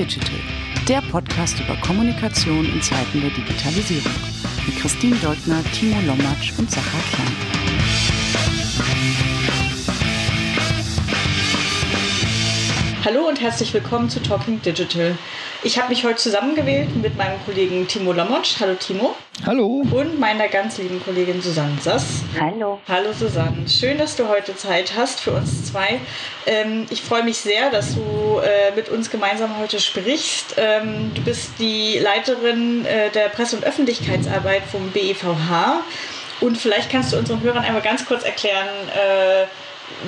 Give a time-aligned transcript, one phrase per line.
[0.00, 0.40] Digital,
[0.88, 4.10] der Podcast über Kommunikation in Zeiten der Digitalisierung.
[4.64, 7.36] Mit Christine Deutner, Timo Lommatsch und Sacha Klein.
[13.04, 15.18] Hallo und herzlich willkommen zu Talking Digital.
[15.62, 18.58] Ich habe mich heute zusammengewählt mit meinem Kollegen Timo Lomotsch.
[18.60, 19.14] Hallo Timo.
[19.44, 19.82] Hallo.
[19.90, 22.22] Und meiner ganz lieben Kollegin Susanne Sass.
[22.40, 22.80] Hallo.
[22.88, 23.68] Hallo Susanne.
[23.68, 26.00] Schön, dass du heute Zeit hast für uns zwei.
[26.46, 30.54] Ähm, ich freue mich sehr, dass du äh, mit uns gemeinsam heute sprichst.
[30.56, 35.82] Ähm, du bist die Leiterin äh, der Presse- und Öffentlichkeitsarbeit vom BEVH.
[36.40, 39.44] Und vielleicht kannst du unseren Hörern einmal ganz kurz erklären, äh,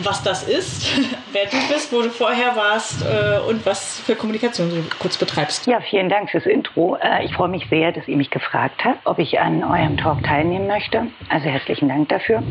[0.02, 0.98] was das ist,
[1.32, 5.66] wer du bist, wo du vorher warst äh, und was für Kommunikation du kurz betreibst.
[5.66, 6.96] Ja, vielen Dank fürs Intro.
[6.96, 10.22] Äh, ich freue mich sehr, dass ihr mich gefragt habt, ob ich an eurem Talk
[10.24, 11.06] teilnehmen möchte.
[11.28, 12.42] Also herzlichen Dank dafür.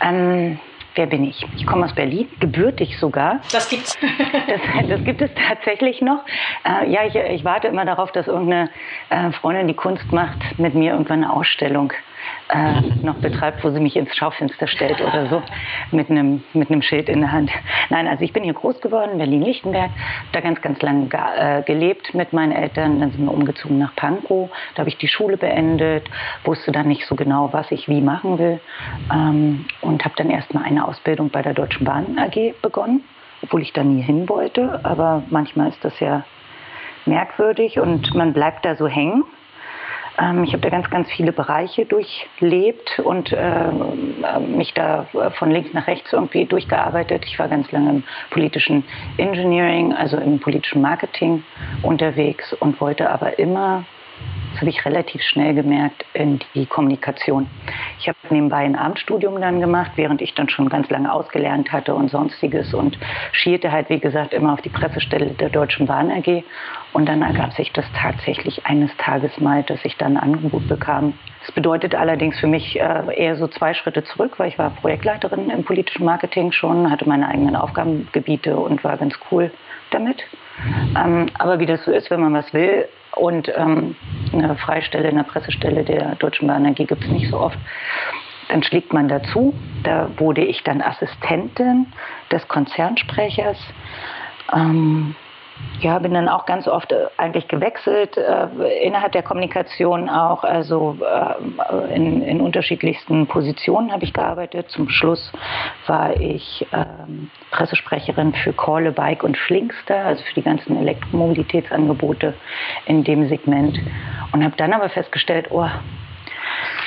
[0.00, 0.58] Ähm,
[0.94, 1.42] Wer bin ich?
[1.56, 3.40] Ich komme aus Berlin, gebürtig sogar.
[3.50, 3.96] Das gibt's.
[4.46, 6.22] das, das gibt es tatsächlich noch.
[6.66, 8.68] Äh, ja, ich, ich, warte immer darauf, dass irgendeine
[9.08, 11.94] äh, Freundin, die Kunst macht, mit mir irgendwann eine Ausstellung
[12.48, 15.42] äh, noch betreibt, wo sie mich ins Schaufenster stellt oder so,
[15.90, 17.50] mit einem mit einem Schild in der Hand.
[17.90, 19.90] Nein, also ich bin hier groß geworden, Berlin-Lichtenberg,
[20.32, 23.00] da ganz, ganz lange äh, gelebt mit meinen Eltern.
[23.00, 26.08] Dann sind wir umgezogen nach Pankow, da habe ich die Schule beendet,
[26.44, 28.60] wusste dann nicht so genau, was ich wie machen will
[29.12, 33.02] ähm, und habe dann erstmal eine Ausbildung bei der Deutschen Bahn AG begonnen,
[33.42, 36.24] obwohl ich da nie hin wollte, aber manchmal ist das ja
[37.06, 39.24] merkwürdig und man bleibt da so hängen.
[40.18, 43.70] Ähm, ich habe da ganz, ganz viele Bereiche durchlebt und äh,
[44.40, 45.06] mich da
[45.38, 47.24] von links nach rechts irgendwie durchgearbeitet.
[47.26, 48.84] Ich war ganz lange im politischen
[49.16, 51.44] Engineering, also im politischen Marketing
[51.82, 53.84] unterwegs und wollte aber immer
[54.52, 57.48] das habe ich relativ schnell gemerkt, in die Kommunikation.
[57.98, 61.94] Ich habe nebenbei ein Abendstudium dann gemacht, während ich dann schon ganz lange ausgelernt hatte
[61.94, 62.98] und sonstiges und
[63.32, 66.44] schierte halt, wie gesagt, immer auf die Pressestelle der Deutschen Bahn AG.
[66.92, 71.14] Und dann ergab sich das tatsächlich eines Tages mal, dass ich dann ein Angebot bekam.
[71.40, 75.50] Das bedeutet allerdings für mich äh, eher so zwei Schritte zurück, weil ich war Projektleiterin
[75.50, 79.50] im politischen Marketing schon, hatte meine eigenen Aufgabengebiete und war ganz cool
[79.90, 80.22] damit.
[80.96, 82.86] Ähm, aber wie das so ist, wenn man was will,
[83.16, 83.94] und ähm,
[84.32, 87.58] eine Freistelle, eine Pressestelle der Deutschen Bahn AG gibt es nicht so oft.
[88.48, 89.54] Dann schlägt man dazu.
[89.82, 91.86] Da wurde ich dann Assistentin
[92.30, 93.58] des Konzernsprechers.
[94.54, 95.14] Ähm,
[95.80, 100.96] ja, bin dann auch ganz oft äh, eigentlich gewechselt, äh, innerhalb der Kommunikation auch, also
[101.00, 104.70] äh, in, in, unterschiedlichsten Positionen habe ich gearbeitet.
[104.70, 105.32] Zum Schluss
[105.86, 112.34] war ich ähm, Pressesprecherin für Corle, Bike und Flinkster, also für die ganzen Elektromobilitätsangebote
[112.86, 113.78] in dem Segment.
[114.32, 115.68] Und habe dann aber festgestellt, oh,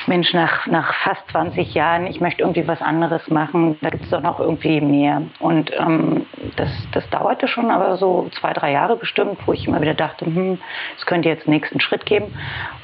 [0.06, 4.10] Mensch, nach, nach fast 20 Jahren, ich möchte irgendwie was anderes machen, da gibt es
[4.10, 5.22] doch noch irgendwie mehr.
[5.40, 6.26] Und ähm,
[6.56, 10.26] das, das dauerte schon, aber so zwei, drei Jahre bestimmt, wo ich immer wieder dachte,
[10.26, 10.58] hm,
[10.96, 12.32] es könnte jetzt nächsten Schritt geben.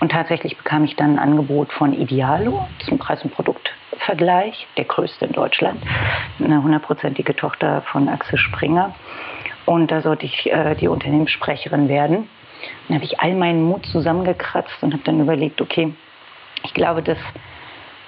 [0.00, 5.26] Und tatsächlich bekam ich dann ein Angebot von Idealo zum Preis- und Produktvergleich, der größte
[5.26, 5.82] in Deutschland,
[6.42, 8.94] eine hundertprozentige Tochter von Axel Springer.
[9.64, 12.28] Und da sollte ich äh, die Unternehmenssprecherin werden.
[12.88, 15.94] Dann habe ich all meinen Mut zusammengekratzt und habe dann überlegt, okay,
[16.64, 17.18] ich glaube, dass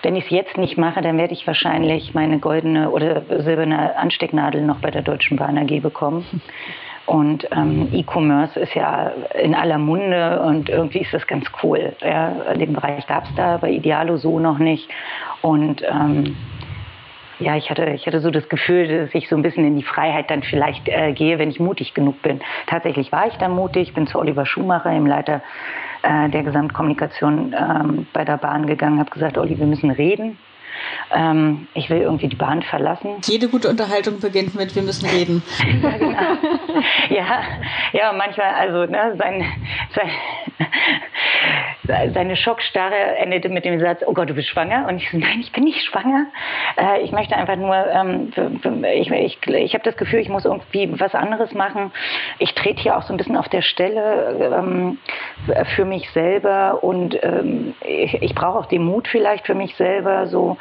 [0.03, 4.61] wenn ich es jetzt nicht mache, dann werde ich wahrscheinlich meine goldene oder silberne Anstecknadel
[4.61, 6.27] noch bei der Deutschen Bahn AG bekommen.
[7.07, 11.95] Und ähm, E-Commerce ist ja in aller Munde und irgendwie ist das ganz cool.
[12.03, 14.89] Ja, den Bereich gab es da bei Idealo so noch nicht.
[15.43, 16.37] Und ähm,
[17.41, 19.83] ja, ich hatte, ich hatte so das Gefühl, dass ich so ein bisschen in die
[19.83, 22.41] Freiheit dann vielleicht äh, gehe, wenn ich mutig genug bin.
[22.67, 25.43] Tatsächlich war ich dann mutig, bin zu Oliver Schumacher, dem Leiter
[26.05, 30.39] äh, der Gesamtkommunikation ähm, bei der Bahn gegangen, habe gesagt, Olli, wir müssen reden.
[31.13, 33.17] Ähm, ich will irgendwie die Bahn verlassen.
[33.25, 35.43] Jede gute Unterhaltung beginnt mit, wir müssen reden.
[35.83, 36.19] ja, genau.
[37.11, 37.43] ja,
[37.93, 39.45] ja, manchmal, also ne, sein,
[39.95, 40.11] sein,
[41.87, 44.87] seine Schockstarre endete mit dem Satz, oh Gott, du bist schwanger.
[44.89, 46.27] Und ich so, nein, ich bin nicht schwanger.
[46.77, 48.32] Äh, ich möchte einfach nur, ähm,
[48.94, 51.93] ich, ich, ich habe das Gefühl, ich muss irgendwie was anderes machen.
[52.38, 54.99] Ich trete hier auch so ein bisschen auf der Stelle ähm,
[55.76, 60.26] für mich selber und ähm, ich, ich brauche auch den Mut vielleicht für mich selber,
[60.26, 60.56] so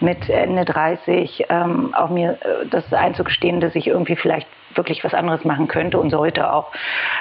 [0.00, 5.14] mit Ende 30 ähm, auch mir äh, das einzugestehen, dass ich irgendwie vielleicht wirklich was
[5.14, 6.70] anderes machen könnte und sollte auch.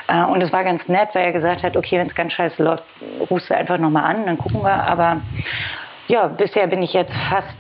[0.08, 2.62] Äh, und es war ganz nett, weil er gesagt hat, okay, wenn es ganz scheiße
[2.62, 2.84] läuft,
[3.30, 4.84] rufst du einfach nochmal an, dann gucken wir.
[4.84, 5.22] Aber
[6.08, 7.56] ja, bisher bin ich jetzt fast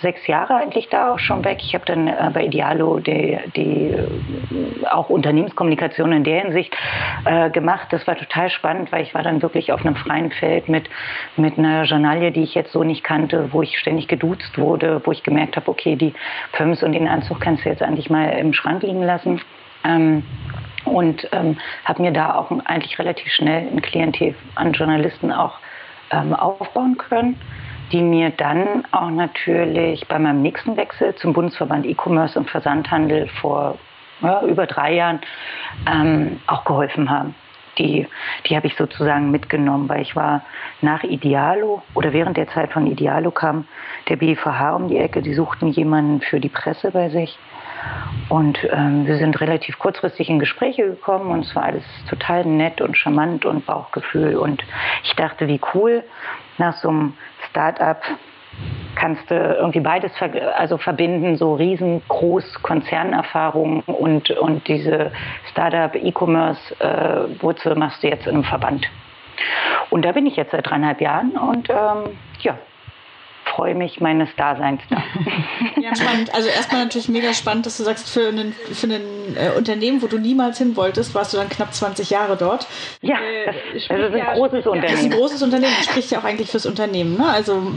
[0.00, 1.58] sechs Jahre eigentlich da auch schon weg.
[1.60, 6.76] Ich habe dann bei Idealo die, die äh, auch Unternehmenskommunikation in der Hinsicht
[7.24, 7.88] äh, gemacht.
[7.90, 10.88] Das war total spannend, weil ich war dann wirklich auf einem freien Feld mit,
[11.36, 15.12] mit einer Journalie, die ich jetzt so nicht kannte, wo ich ständig geduzt wurde, wo
[15.12, 16.14] ich gemerkt habe, okay, die
[16.52, 19.40] Pumps und den Anzug kannst du jetzt eigentlich mal im Schrank liegen lassen
[19.84, 20.24] Ähm,
[20.84, 25.58] und ähm, habe mir da auch eigentlich relativ schnell ein Klientel an Journalisten auch
[26.10, 27.38] ähm, aufbauen können,
[27.92, 33.78] die mir dann auch natürlich bei meinem nächsten Wechsel zum Bundesverband E-Commerce und Versandhandel vor
[34.20, 35.20] ja, über drei Jahren
[35.86, 37.34] ähm, auch geholfen haben.
[37.78, 38.06] Die,
[38.46, 40.42] die habe ich sozusagen mitgenommen, weil ich war
[40.80, 43.66] nach Idealo oder während der Zeit von Idealo kam
[44.08, 47.38] der BVH um die Ecke, die suchten jemanden für die Presse bei sich.
[48.28, 52.80] Und ähm, wir sind relativ kurzfristig in Gespräche gekommen und es war alles total nett
[52.80, 54.36] und charmant und Bauchgefühl.
[54.36, 54.62] Und
[55.04, 56.04] ich dachte, wie cool,
[56.58, 57.14] nach so einem
[57.50, 58.02] Start-up
[58.96, 65.12] kannst du irgendwie beides ver also verbinden, so riesengroß Konzernerfahrung und, und diese
[65.50, 68.86] Startup E-Commerce-Wurzel äh, machst du jetzt in einem Verband.
[69.90, 72.58] Und da bin ich jetzt seit dreieinhalb Jahren und ähm, ja,
[73.58, 75.02] freue mich meines Daseins da.
[75.80, 76.32] Ja, spannend.
[76.32, 79.02] Also erstmal natürlich mega spannend, dass du sagst, für ein, für ein
[79.36, 82.66] äh, Unternehmen, wo du niemals hin wolltest, warst du dann knapp 20 Jahre dort.
[83.02, 84.82] Ja, äh, das, das ist ein ja, großes Unternehmen.
[84.82, 85.72] Das ist ein großes Unternehmen.
[85.76, 87.16] Das spricht ja auch eigentlich fürs Unternehmen.
[87.16, 87.28] Ne?
[87.28, 87.72] Also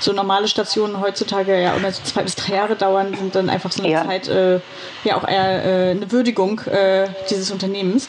[0.00, 3.72] so normale Stationen heutzutage ja immer so zwei bis drei Jahre dauern, sind dann einfach
[3.72, 4.04] so eine ja.
[4.04, 4.60] Zeit, äh,
[5.04, 8.08] ja auch eher äh, eine Würdigung äh, dieses Unternehmens.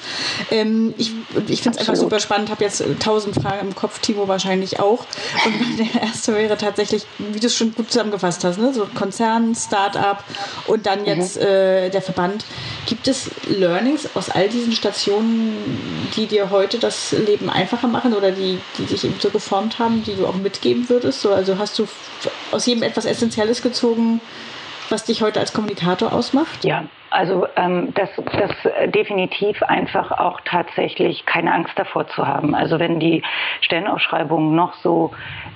[0.51, 1.13] Ähm, ich
[1.47, 5.05] ich finde es einfach super spannend, habe jetzt tausend Fragen im Kopf, Timo wahrscheinlich auch.
[5.45, 8.73] Und der erste wäre tatsächlich, wie du es schon gut zusammengefasst hast, ne?
[8.73, 10.23] so Konzern, Start-up
[10.67, 11.05] und dann mhm.
[11.05, 11.47] jetzt mhm.
[11.47, 12.45] äh, der Verband.
[12.85, 18.31] Gibt es Learnings aus all diesen Stationen, die dir heute das Leben einfacher machen oder
[18.31, 21.21] die, die dich eben so geformt haben, die du auch mitgeben würdest?
[21.21, 21.87] So, also hast du
[22.51, 24.21] aus jedem etwas Essentielles gezogen,
[24.89, 26.65] was dich heute als Kommunikator ausmacht?
[26.65, 28.51] Ja, also ähm, das, das
[28.91, 32.55] definitiv einfach auch tatsächlich keine Angst davor zu haben.
[32.55, 33.21] Also wenn die
[33.61, 35.11] Stellenausschreibung noch so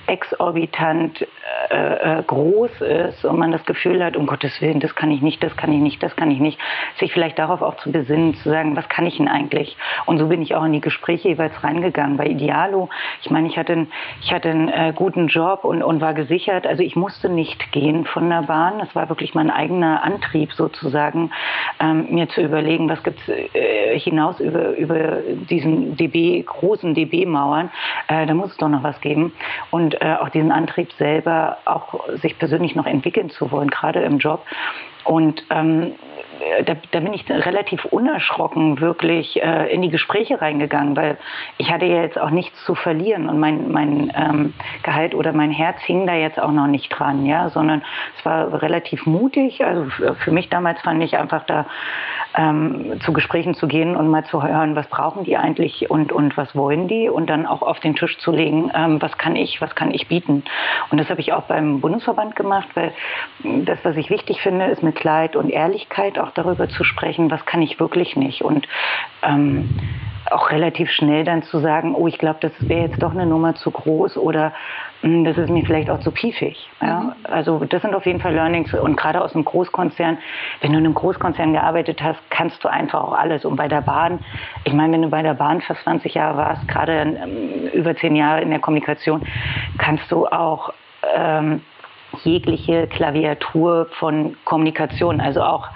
[0.06, 1.26] exorbitant
[1.70, 5.20] äh, äh, groß ist und man das Gefühl hat, um Gottes Willen, das kann ich
[5.20, 6.58] nicht, das kann ich nicht, das kann ich nicht,
[6.98, 9.76] sich vielleicht darauf auch zu besinnen, zu sagen, was kann ich denn eigentlich?
[10.06, 12.16] Und so bin ich auch in die Gespräche jeweils reingegangen.
[12.16, 12.88] Bei Idealo,
[13.22, 16.66] ich meine, ich hatte, einen, ich hatte einen äh, guten Job und, und war gesichert.
[16.66, 18.78] Also ich musste nicht gehen von der Bahn.
[18.78, 21.30] Das war wirklich mein eigener Antrieb sozusagen,
[21.80, 25.18] ähm, mir zu überlegen, was gibt es äh, hinaus über, über
[25.48, 27.70] diesen DB, großen DB-Mauern.
[28.08, 29.32] Äh, da muss es doch noch was geben.
[29.70, 34.18] Und äh, auch diesen Antrieb selber, auch sich persönlich noch entwickeln zu wollen, gerade im
[34.18, 34.44] Job.
[35.04, 35.92] Und ähm,
[36.64, 41.16] da, da, bin ich relativ unerschrocken wirklich äh, in die Gespräche reingegangen, weil
[41.56, 45.50] ich hatte ja jetzt auch nichts zu verlieren und mein, mein ähm, Gehalt oder mein
[45.50, 47.82] Herz hing da jetzt auch noch nicht dran, ja, sondern
[48.18, 49.64] es war relativ mutig.
[49.64, 49.86] Also
[50.18, 51.66] für mich damals fand ich einfach da
[52.36, 56.36] ähm, zu Gesprächen zu gehen und mal zu hören, was brauchen die eigentlich und, und
[56.36, 59.60] was wollen die und dann auch auf den Tisch zu legen, ähm, was kann ich,
[59.60, 60.44] was kann ich bieten.
[60.90, 62.92] Und das habe ich auch beim Bundesverband gemacht, weil
[63.42, 67.44] das, was ich wichtig finde, ist mit Kleid und Ehrlichkeit auch darüber zu sprechen, was
[67.46, 68.42] kann ich wirklich nicht.
[68.42, 68.66] Und
[69.22, 69.68] ähm,
[70.30, 73.54] auch relativ schnell dann zu sagen, oh, ich glaube, das wäre jetzt doch eine Nummer
[73.54, 74.52] zu groß oder
[75.02, 76.68] mh, hm, das ist mir vielleicht auch zu piefig.
[76.80, 77.00] Ja?
[77.00, 77.12] Mhm.
[77.24, 80.18] Also das sind auf jeden Fall Learnings und gerade aus einem Großkonzern,
[80.60, 83.44] wenn du in einem Großkonzern gearbeitet hast, kannst du einfach auch alles.
[83.44, 84.20] Und bei der Bahn,
[84.64, 88.16] ich meine, wenn du bei der Bahn fast 20 Jahre warst, gerade ähm, über 10
[88.16, 89.26] Jahre in der Kommunikation,
[89.78, 90.72] kannst du auch
[91.14, 91.62] ähm,
[92.24, 95.68] jegliche Klaviatur von Kommunikation, also auch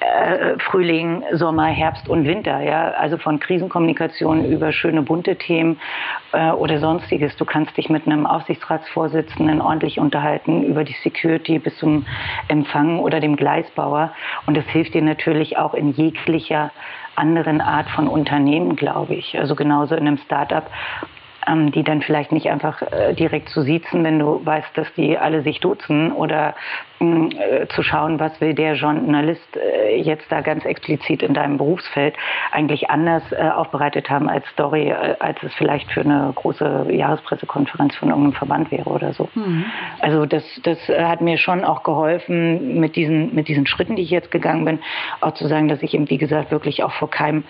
[0.00, 5.80] äh, Frühling, Sommer, Herbst und Winter, ja, also von Krisenkommunikation über schöne bunte Themen
[6.32, 7.34] äh, oder sonstiges.
[7.36, 12.06] Du kannst dich mit einem Aufsichtsratsvorsitzenden ordentlich unterhalten über die Security bis zum
[12.46, 14.12] Empfang oder dem Gleisbauer
[14.46, 16.70] und das hilft dir natürlich auch in jeglicher
[17.16, 19.36] anderen Art von Unternehmen, glaube ich.
[19.38, 20.70] Also genauso in einem Startup
[21.46, 25.16] ähm, die dann vielleicht nicht einfach äh, direkt zu siezen, wenn du weißt, dass die
[25.16, 26.54] alle sich duzen oder
[27.00, 31.58] mh, äh, zu schauen, was will der Journalist äh, jetzt da ganz explizit in deinem
[31.58, 32.14] Berufsfeld
[32.52, 37.96] eigentlich anders äh, aufbereitet haben als Story, äh, als es vielleicht für eine große Jahrespressekonferenz
[37.96, 39.28] von irgendeinem Verband wäre oder so.
[39.34, 39.64] Mhm.
[40.00, 44.10] Also das, das hat mir schon auch geholfen mit diesen, mit diesen Schritten, die ich
[44.10, 44.80] jetzt gegangen bin,
[45.20, 47.44] auch zu sagen, dass ich eben, wie gesagt, wirklich auch vor keinem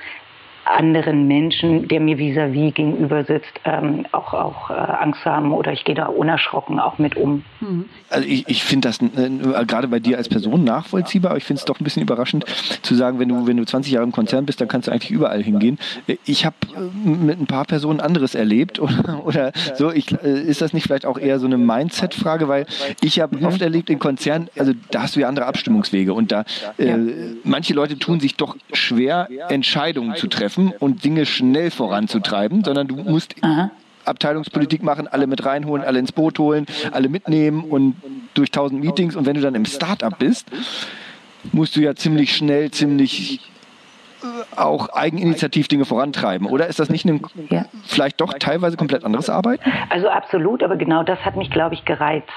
[0.70, 5.72] anderen Menschen, der mir vis-à-vis -vis gegenüber sitzt, ähm, auch, auch äh, Angst haben oder
[5.72, 7.44] ich gehe da unerschrocken auch mit um.
[7.60, 7.86] Mhm.
[8.10, 11.60] Also ich, ich finde das äh, gerade bei dir als Person nachvollziehbar, aber ich finde
[11.60, 12.44] es doch ein bisschen überraschend
[12.82, 15.10] zu sagen, wenn du, wenn du 20 Jahre im Konzern bist, dann kannst du eigentlich
[15.10, 15.78] überall hingehen.
[16.24, 19.90] Ich habe äh, mit ein paar Personen anderes erlebt oder, oder so.
[19.90, 22.66] Ich, äh, ist das nicht vielleicht auch eher so eine Mindset-Frage, weil
[23.00, 23.46] ich habe mhm.
[23.46, 26.44] oft erlebt in Konzernen, also da hast du ja andere Abstimmungswege und da
[26.76, 26.96] äh,
[27.44, 32.88] manche Leute tun sich doch schwer, Entscheidungen zu treffen treffen und Dinge schnell voranzutreiben, sondern
[32.88, 33.70] du musst Aha.
[34.04, 37.96] Abteilungspolitik machen, alle mit reinholen, alle ins Boot holen, alle mitnehmen und
[38.34, 39.16] durch tausend Meetings.
[39.16, 40.46] Und wenn du dann im Startup bist,
[41.52, 43.40] musst du ja ziemlich schnell, ziemlich
[44.56, 46.46] auch eigeninitiativ Dinge vorantreiben?
[46.46, 47.64] Oder ist das nicht ein ja.
[47.86, 49.62] vielleicht doch teilweise komplett anderes Arbeiten?
[49.90, 52.32] Also absolut, aber genau das hat mich, glaube ich, gereizt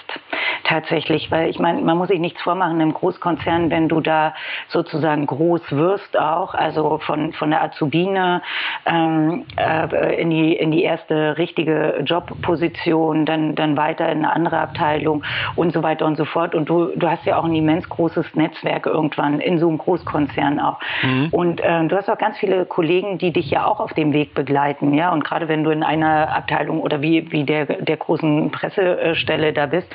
[0.63, 4.33] tatsächlich, weil ich meine, man muss sich nichts vormachen im Großkonzern, wenn du da
[4.69, 8.41] sozusagen groß wirst auch, also von, von der Azubine
[8.85, 14.59] ähm, äh, in, die, in die erste richtige Jobposition, dann, dann weiter in eine andere
[14.59, 15.23] Abteilung
[15.55, 16.55] und so weiter und so fort.
[16.55, 20.59] Und du, du hast ja auch ein immens großes Netzwerk irgendwann in so einem Großkonzern
[20.59, 20.79] auch.
[21.03, 21.29] Mhm.
[21.31, 24.33] Und äh, du hast auch ganz viele Kollegen, die dich ja auch auf dem Weg
[24.33, 25.11] begleiten, ja.
[25.11, 29.65] Und gerade wenn du in einer Abteilung oder wie, wie der, der großen Pressestelle da
[29.65, 29.87] bist,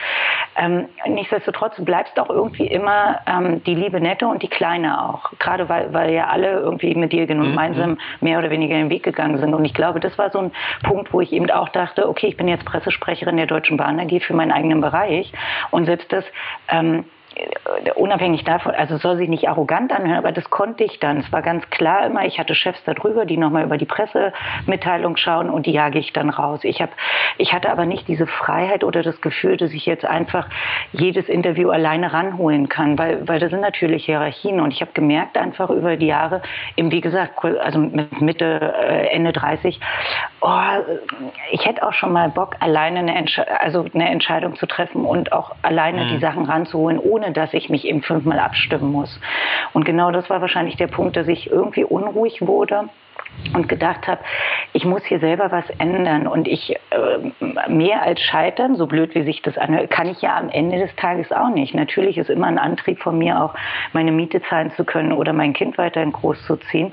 [0.57, 5.33] ähm, nichtsdestotrotz bleibst auch irgendwie immer ähm, die liebe Nette und die Kleine auch.
[5.39, 7.43] Gerade weil, weil ja alle irgendwie mit dir mhm.
[7.43, 9.55] gemeinsam mehr oder weniger den Weg gegangen sind.
[9.55, 10.53] Und ich glaube, das war so ein
[10.83, 14.21] Punkt, wo ich eben auch dachte, okay, ich bin jetzt Pressesprecherin der Deutschen Bahn AG
[14.21, 15.33] für meinen eigenen Bereich.
[15.71, 16.25] Und selbst das
[16.69, 17.16] ähm, äh,
[17.95, 21.19] unabhängig davon, also soll sich nicht arrogant anhören, aber das konnte ich dann.
[21.19, 25.51] Es war ganz klar immer, ich hatte Chefs darüber, die nochmal über die Pressemitteilung schauen
[25.51, 26.61] und die jage ich dann raus.
[26.63, 26.91] Ich, hab,
[27.39, 30.49] ich hatte aber nicht diese Freiheit oder das Gefühl, dass ich jetzt einfach
[30.93, 35.37] jedes Interview alleine ranholen kann, weil, weil das sind natürlich Hierarchien und ich habe gemerkt
[35.37, 36.43] einfach über die Jahre,
[36.77, 39.81] eben wie gesagt, also mit Mitte, äh, Ende 30,
[40.41, 40.49] oh,
[41.51, 45.33] ich hätte auch schon mal Bock, alleine eine, Entsche also eine Entscheidung zu treffen und
[45.33, 46.09] auch alleine mhm.
[46.09, 49.21] die Sachen ranzuholen, ohne ohne dass ich mich eben fünfmal abstimmen muss.
[49.73, 52.89] Und genau das war wahrscheinlich der Punkt, dass ich irgendwie unruhig wurde
[53.55, 54.21] und gedacht habe,
[54.73, 59.23] ich muss hier selber was ändern und ich äh, mehr als scheitern, so blöd wie
[59.23, 61.75] sich das anhört, kann ich ja am Ende des Tages auch nicht.
[61.75, 63.55] Natürlich ist immer ein Antrieb von mir auch,
[63.93, 66.93] meine Miete zahlen zu können oder mein Kind weiterhin großzuziehen.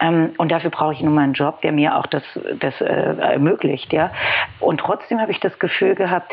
[0.00, 2.22] Ähm, und dafür brauche ich nun mal einen Job, der mir auch das,
[2.58, 3.92] das äh, ermöglicht.
[3.92, 4.10] Ja?
[4.58, 6.32] Und trotzdem habe ich das Gefühl gehabt,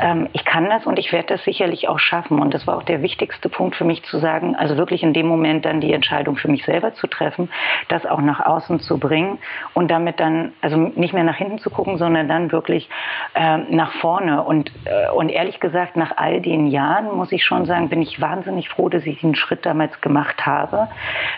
[0.00, 2.38] ähm, ich kann das und ich werde das sicherlich auch schaffen.
[2.40, 5.26] Und das war auch der wichtigste Punkt für mich zu sagen, also wirklich in dem
[5.26, 7.50] Moment dann die Entscheidung für mich selber zu treffen,
[7.88, 9.38] das auch nach außen zu bringen
[9.74, 12.88] und damit dann, also nicht mehr nach hinten zu gucken, sondern dann wirklich
[13.34, 14.42] äh, nach vorne.
[14.42, 18.20] Und, äh, und ehrlich gesagt, nach all den Jahren muss ich schon sagen, bin ich
[18.20, 20.88] wahnsinnig froh, dass ich den Schritt damals gemacht habe,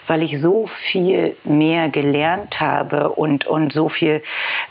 [0.06, 4.22] weil ich so viel mehr gelernt habe und, und so viel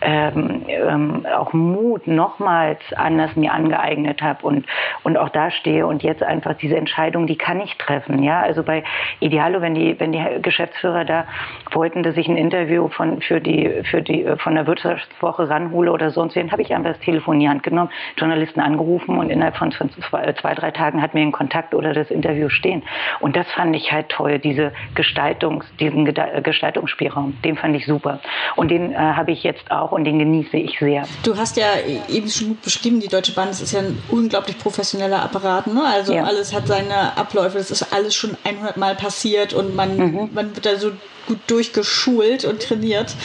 [0.01, 4.65] ähm, ähm, auch Mut nochmals anders mir angeeignet habe und,
[5.03, 8.23] und auch da stehe und jetzt einfach diese Entscheidung, die kann ich treffen.
[8.23, 8.83] Ja, also bei
[9.19, 11.25] Idealo, wenn die, wenn die Geschäftsführer da
[11.71, 15.49] wollten, dass ich ein Interview Interview von, für die, für die, äh, von der Wirtschaftswoche
[15.49, 19.17] ranhole oder sonst wen, habe ich einfach das Telefon in die Hand genommen, Journalisten angerufen
[19.17, 22.49] und innerhalb von zwei, äh, zwei, drei Tagen hat mir ein Kontakt oder das Interview
[22.49, 22.83] stehen.
[23.19, 28.19] Und das fand ich halt toll, diese Gestaltungs, diesen äh, Gestaltungsspielraum, den fand ich super.
[28.55, 31.03] Und den äh, habe ich jetzt auch und den genieße ich sehr.
[31.23, 31.67] Du hast ja
[32.09, 35.67] eben schon gut beschrieben, die Deutsche Bahn, das ist ja ein unglaublich professioneller Apparat.
[35.67, 35.81] Ne?
[35.83, 36.23] Also ja.
[36.23, 40.29] alles hat seine Abläufe, das ist alles schon 100 Mal passiert und man, mhm.
[40.33, 40.91] man wird da so
[41.27, 43.15] gut durchgeschult und trainiert.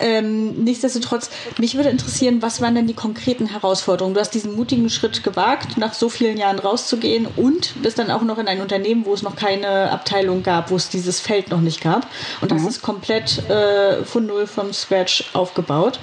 [0.00, 4.14] Ähm, nichtsdestotrotz, mich würde interessieren, was waren denn die konkreten Herausforderungen?
[4.14, 8.22] Du hast diesen mutigen Schritt gewagt, nach so vielen Jahren rauszugehen und bist dann auch
[8.22, 11.60] noch in ein Unternehmen, wo es noch keine Abteilung gab, wo es dieses Feld noch
[11.60, 12.06] nicht gab.
[12.40, 12.68] Und das mhm.
[12.68, 15.98] ist komplett äh, von Null, vom Scratch aufgebaut.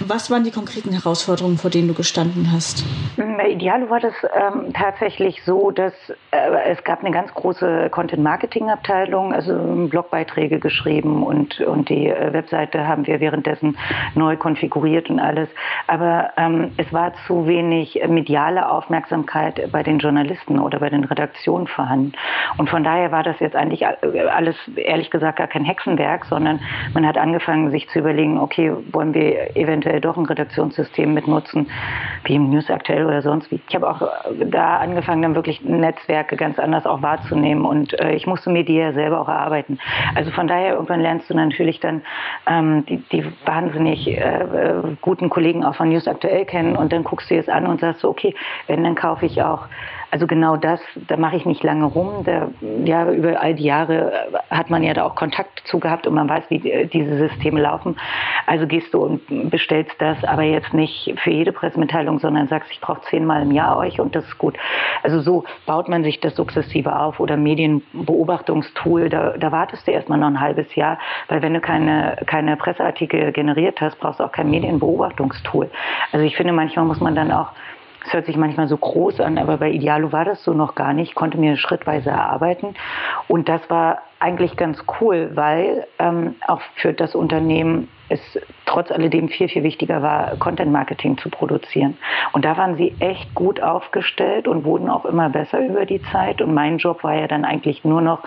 [0.00, 2.84] Was waren die konkreten Herausforderungen, vor denen du gestanden hast?
[3.16, 5.92] Bei Idealo war das ähm, tatsächlich so, dass
[6.32, 9.54] äh, es gab eine ganz große Content-Marketing-Abteilung, also
[9.88, 13.76] Blogbeiträge geschrieben geschrieben und, und die äh, Webseite haben wir währenddessen
[14.14, 15.48] neu konfiguriert und alles.
[15.86, 21.66] Aber ähm, es war zu wenig mediale Aufmerksamkeit bei den Journalisten oder bei den Redaktionen
[21.66, 22.12] vorhanden.
[22.56, 26.60] Und von daher war das jetzt eigentlich alles, ehrlich gesagt, gar kein Hexenwerk, sondern
[26.94, 31.70] man hat angefangen, sich zu überlegen, okay, wollen wir eventuell doch ein Redaktionssystem mitnutzen,
[32.24, 33.60] wie im News aktuell oder sonst wie.
[33.68, 34.02] Ich habe auch
[34.46, 38.76] da angefangen, dann wirklich Netzwerke ganz anders auch wahrzunehmen und äh, ich musste mir die
[38.76, 39.78] ja selber auch erarbeiten.
[40.14, 42.02] Also von daher irgendwann lernst du natürlich dann
[42.46, 44.46] ähm, die, die wahnsinnig äh,
[45.00, 48.00] guten Kollegen auch von News Aktuell kennen und dann guckst du es an und sagst
[48.00, 48.34] so, okay,
[48.66, 49.66] wenn, dann kaufe ich auch
[50.10, 52.24] also genau das, da mache ich nicht lange rum.
[52.24, 52.48] Da,
[52.84, 54.12] ja, über all die Jahre
[54.50, 57.96] hat man ja da auch Kontakt zu gehabt und man weiß, wie diese Systeme laufen.
[58.46, 62.80] Also gehst du und bestellst das, aber jetzt nicht für jede Pressemitteilung, sondern sagst, ich
[62.80, 64.56] brauche zehnmal im Jahr euch und das ist gut.
[65.02, 70.18] Also so baut man sich das sukzessive auf oder Medienbeobachtungstool, da, da wartest du erstmal
[70.18, 70.98] noch ein halbes Jahr,
[71.28, 75.70] weil wenn du keine, keine Presseartikel generiert hast, brauchst du auch kein Medienbeobachtungstool.
[76.12, 77.52] Also ich finde, manchmal muss man dann auch
[78.06, 80.92] es hört sich manchmal so groß an, aber bei Idealo war das so noch gar
[80.92, 81.10] nicht.
[81.10, 82.74] Ich konnte mir schrittweise erarbeiten.
[83.26, 88.20] Und das war eigentlich ganz cool, weil ähm, auch für das Unternehmen es
[88.64, 91.98] trotz alledem viel, viel wichtiger war, Content Marketing zu produzieren.
[92.32, 96.40] Und da waren sie echt gut aufgestellt und wurden auch immer besser über die Zeit.
[96.40, 98.22] Und mein Job war ja dann eigentlich nur noch,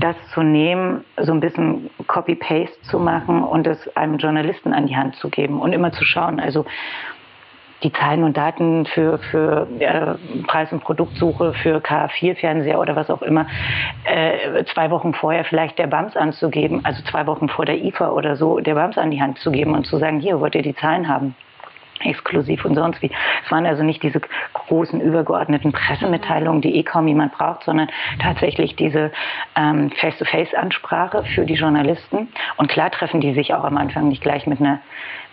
[0.00, 4.96] das zu nehmen, so ein bisschen Copy-Paste zu machen und es einem Journalisten an die
[4.96, 6.40] Hand zu geben und immer zu schauen.
[6.40, 6.64] Also
[7.82, 13.22] die Zahlen und Daten für, für äh, Preis- und Produktsuche für K4-Fernseher oder was auch
[13.22, 13.46] immer,
[14.04, 18.36] äh, zwei Wochen vorher vielleicht der BAMS anzugeben, also zwei Wochen vor der IFA oder
[18.36, 20.74] so, der BAMS an die Hand zu geben und zu sagen, hier wollt ihr die
[20.74, 21.34] Zahlen haben
[22.00, 23.10] exklusiv und sonst wie.
[23.44, 24.20] Es waren also nicht diese
[24.52, 27.88] großen übergeordneten Pressemitteilungen, die eh kaum jemand braucht, sondern
[28.20, 29.12] tatsächlich diese
[29.56, 32.28] ähm, Face-to-Face-Ansprache für die Journalisten.
[32.56, 34.80] Und klar treffen die sich auch am Anfang nicht gleich mit einer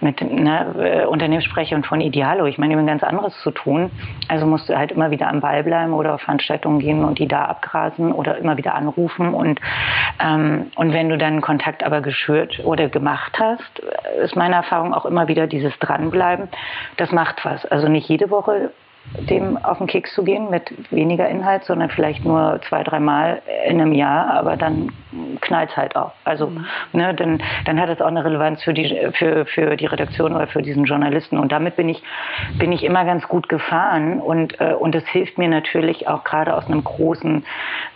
[0.03, 2.45] mit einer äh, Unternehmenssprecherin von Idealo.
[2.45, 3.89] Ich meine, die haben ganz anderes zu tun.
[4.27, 7.27] Also musst du halt immer wieder am Ball bleiben oder auf Veranstaltungen gehen und die
[7.27, 9.33] da abgrasen oder immer wieder anrufen.
[9.33, 9.59] Und,
[10.19, 13.79] ähm, und wenn du dann Kontakt aber geschürt oder gemacht hast,
[14.21, 16.49] ist meine Erfahrung auch immer wieder dieses Dranbleiben.
[16.97, 17.65] Das macht was.
[17.65, 18.71] Also nicht jede Woche
[19.29, 23.79] dem auf den Keks zu gehen mit weniger Inhalt, sondern vielleicht nur zwei, dreimal in
[23.79, 24.91] einem Jahr, aber dann
[25.41, 26.13] knallt es halt auch.
[26.23, 26.65] Also mhm.
[26.93, 30.47] ne, dann, dann hat es auch eine Relevanz für die, für, für die Redaktion oder
[30.47, 31.37] für diesen Journalisten.
[31.37, 32.01] Und damit bin ich,
[32.57, 36.55] bin ich immer ganz gut gefahren und, äh, und es hilft mir natürlich auch gerade
[36.55, 37.45] aus einem großen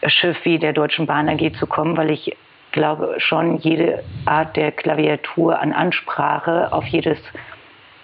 [0.06, 2.36] Schiff wie der Deutschen Bahn AG zu kommen, weil ich
[2.72, 7.18] glaube schon jede Art der Klaviatur an Ansprache auf jedes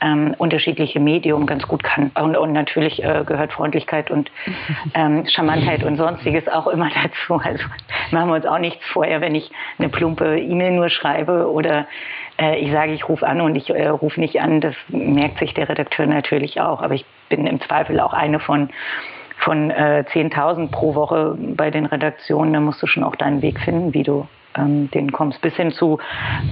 [0.03, 2.11] ähm, unterschiedliche Medium ganz gut kann.
[2.15, 4.29] Und, und natürlich äh, gehört Freundlichkeit und
[4.93, 7.41] ähm, Charmantheit und sonstiges auch immer dazu.
[7.43, 7.63] Also
[8.11, 11.87] machen wir uns auch nichts vorher, wenn ich eine plumpe E-Mail nur schreibe oder
[12.39, 14.61] äh, ich sage, ich rufe an und ich äh, rufe nicht an.
[14.61, 16.81] Das merkt sich der Redakteur natürlich auch.
[16.81, 18.69] Aber ich bin im Zweifel auch eine von
[19.39, 22.53] von äh, 10.000 pro Woche bei den Redaktionen.
[22.53, 24.25] Da musst du schon auch deinen Weg finden, wie du
[24.57, 25.99] ähm, den kommst, bis hin zu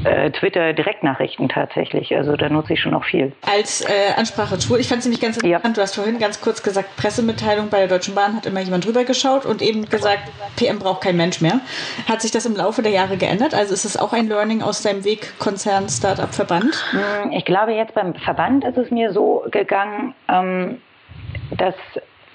[0.04, 2.16] äh, Twitter-Direktnachrichten tatsächlich.
[2.16, 3.32] Also da nutze ich schon noch viel.
[3.42, 5.74] Als äh, Ansprache-Tool, ich fand es nämlich ganz interessant, ja.
[5.74, 9.04] du hast vorhin ganz kurz gesagt, Pressemitteilung bei der Deutschen Bahn hat immer jemand drüber
[9.04, 11.60] geschaut und eben gesagt, PM braucht kein Mensch mehr.
[12.08, 13.54] Hat sich das im Laufe der Jahre geändert?
[13.54, 16.76] Also ist es auch ein Learning aus deinem Weg Konzern, Startup, Verband?
[16.92, 20.82] Hm, ich glaube, jetzt beim Verband ist es mir so gegangen, ähm,
[21.58, 21.76] dass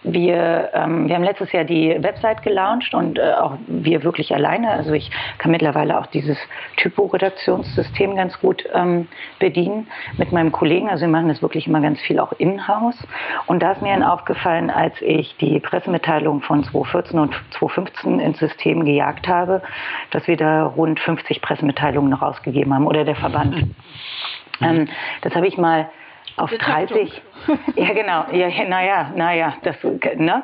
[0.06, 4.70] wir, ähm, wir haben letztes Jahr die Website gelauncht und äh, auch wir wirklich alleine.
[4.70, 6.38] Also ich kann mittlerweile auch dieses
[6.76, 10.88] Typo-Redaktionssystem ganz gut ähm, bedienen mit meinem Kollegen.
[10.88, 12.96] Also wir machen das wirklich immer ganz viel auch in-house.
[13.46, 18.38] Und da ist mir dann aufgefallen, als ich die Pressemitteilung von 2014 und 2015 ins
[18.38, 19.62] System gejagt habe,
[20.12, 23.56] dass wir da rund 50 Pressemitteilungen noch rausgegeben haben oder der Verband.
[23.56, 23.74] Mhm.
[24.60, 24.88] Ähm,
[25.22, 25.90] das habe ich mal
[26.36, 27.22] auf 30.
[27.76, 28.24] ja, genau.
[28.32, 29.76] Ja, naja, naja, das,
[30.16, 30.42] ne?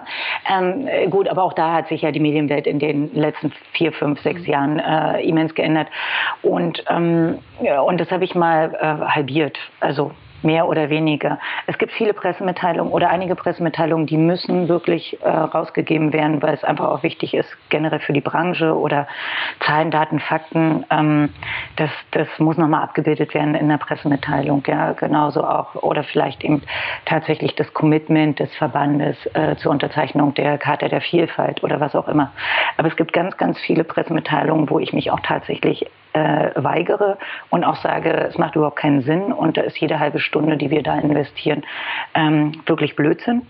[0.50, 4.20] Ähm, gut, aber auch da hat sich ja die Medienwelt in den letzten vier, fünf,
[4.20, 4.52] sechs mhm.
[4.52, 5.88] Jahren äh, immens geändert.
[6.42, 9.58] Und, ähm, ja, und das habe ich mal äh, halbiert.
[9.80, 10.12] Also
[10.44, 11.38] mehr oder weniger.
[11.66, 16.64] Es gibt viele Pressemitteilungen oder einige Pressemitteilungen, die müssen wirklich äh, rausgegeben werden, weil es
[16.64, 19.06] einfach auch wichtig ist, generell für die Branche oder
[19.60, 20.84] Zahlen, Daten, Fakten.
[20.90, 21.30] Ähm,
[21.76, 24.62] das, das muss nochmal abgebildet werden in der Pressemitteilung.
[24.66, 25.74] Ja, genauso auch.
[25.76, 26.62] Oder vielleicht eben
[27.04, 32.08] tatsächlich das Commitment des Verbandes äh, zur Unterzeichnung der Charta der Vielfalt oder was auch
[32.08, 32.32] immer.
[32.76, 37.18] Aber es gibt ganz, ganz viele Pressemitteilungen, wo ich mich auch tatsächlich äh, weigere
[37.50, 40.70] und auch sage, es macht überhaupt keinen Sinn und da ist jede halbe Stunde, die
[40.70, 41.62] wir da investieren,
[42.14, 43.42] ähm, wirklich Blödsinn.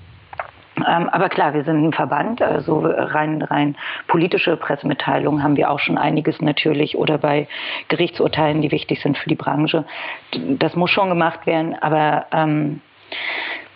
[0.77, 3.77] Ähm, aber klar, wir sind ein Verband, also rein, rein
[4.09, 7.47] politische Pressemitteilungen haben wir auch schon einiges natürlich oder bei
[7.89, 9.85] Gerichtsurteilen, die wichtig sind für die Branche.
[10.33, 12.81] Das muss schon gemacht werden, aber ähm,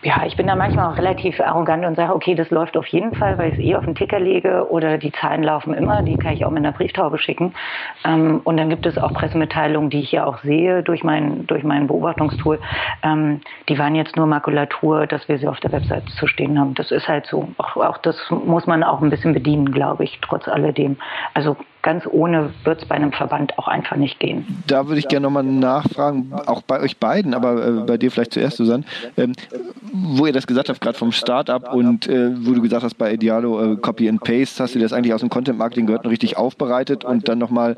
[0.06, 3.12] ja, ich bin da manchmal auch relativ arrogant und sage, okay, das läuft auf jeden
[3.12, 6.16] Fall, weil ich es eh auf den Ticker lege oder die Zahlen laufen immer, die
[6.16, 7.54] kann ich auch mit einer Brieftaube schicken.
[8.04, 11.64] Ähm, und dann gibt es auch Pressemitteilungen, die ich ja auch sehe durch mein, durch
[11.64, 12.60] mein Beobachtungstool.
[13.02, 16.76] Ähm, die waren jetzt nur Makulatur, dass wir sie auf der Website zu stehen haben.
[16.76, 17.48] Das ist halt so.
[17.58, 20.98] Auch, auch das muss man auch ein bisschen bedienen, glaube ich, trotz alledem.
[21.34, 24.44] Also ganz ohne wird es bei einem Verband auch einfach nicht gehen.
[24.66, 28.32] Da würde ich gerne nochmal nachfragen, auch bei euch beiden, aber äh, bei dir vielleicht
[28.32, 28.82] zuerst, Susanne,
[29.16, 29.34] ähm,
[29.92, 33.12] wo ihr das gesagt habt, gerade vom Startup und äh, wo du gesagt hast, bei
[33.14, 36.10] Idealo äh, Copy and Paste, hast du das eigentlich aus dem Content Marketing gehört, noch
[36.10, 37.76] richtig aufbereitet und dann nochmal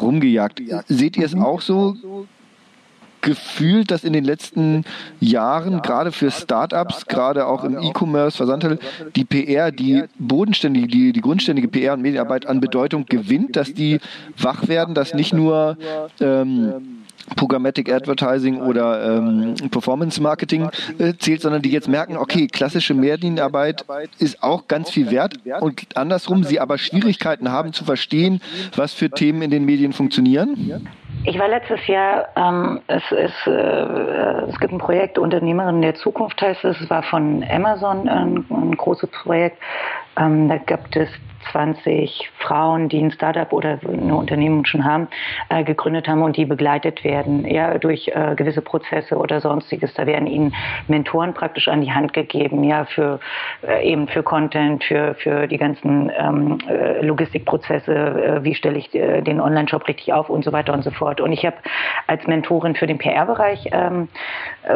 [0.00, 0.62] rumgejagt.
[0.86, 1.96] Seht ihr es auch so?
[3.20, 4.84] Gefühlt, dass in den letzten
[5.20, 8.78] Jahren, gerade für Startups, gerade auch im E-Commerce, Versandhandel,
[9.16, 14.00] die PR, die bodenständige, die, die grundständige PR und Medienarbeit an Bedeutung gewinnt, dass die
[14.36, 15.76] wach werden, dass nicht nur
[16.20, 17.00] ähm,
[17.36, 23.84] Programmatic Advertising oder ähm, Performance Marketing äh, zählt, sondern die jetzt merken, okay, klassische Mehrdienarbeit
[24.18, 28.40] ist auch ganz viel wert und andersrum sie aber Schwierigkeiten haben zu verstehen,
[28.76, 30.86] was für Themen in den Medien funktionieren?
[31.24, 33.50] Ich war letztes Jahr, ähm, es, ist, äh,
[34.48, 38.74] es gibt ein Projekt Unternehmerin der Zukunft heißt es, es war von Amazon ein, ein
[38.74, 39.58] großes Projekt.
[40.16, 41.10] Ähm, da gibt es
[41.50, 45.08] 20 Frauen, die ein Startup oder eine Unternehmung schon haben,
[45.48, 49.92] äh, gegründet haben und die begleitet werden, ja, durch äh, gewisse Prozesse oder sonstiges.
[49.94, 50.54] Da werden ihnen
[50.88, 53.20] Mentoren praktisch an die Hand gegeben, ja, für
[53.66, 58.94] äh, eben für Content, für, für die ganzen ähm, äh, Logistikprozesse, äh, wie stelle ich
[58.94, 61.20] äh, den Online-Shop richtig auf und so weiter und so fort.
[61.20, 61.56] Und ich habe
[62.06, 64.08] als Mentorin für den PR-Bereich ähm,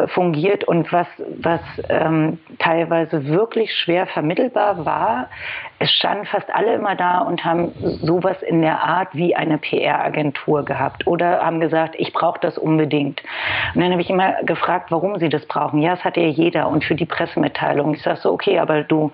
[0.07, 1.07] fungiert und was,
[1.39, 5.29] was ähm, teilweise wirklich schwer vermittelbar war,
[5.85, 7.71] es standen fast alle immer da und haben
[8.01, 13.21] sowas in der Art wie eine PR-Agentur gehabt oder haben gesagt, ich brauche das unbedingt.
[13.75, 15.79] Und dann habe ich immer gefragt, warum sie das brauchen.
[15.81, 17.93] Ja, es hat ja jeder und für die Pressemitteilung.
[17.93, 19.11] Ich sage so, okay, aber du,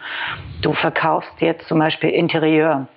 [0.61, 2.87] du verkaufst jetzt zum Beispiel Interieur.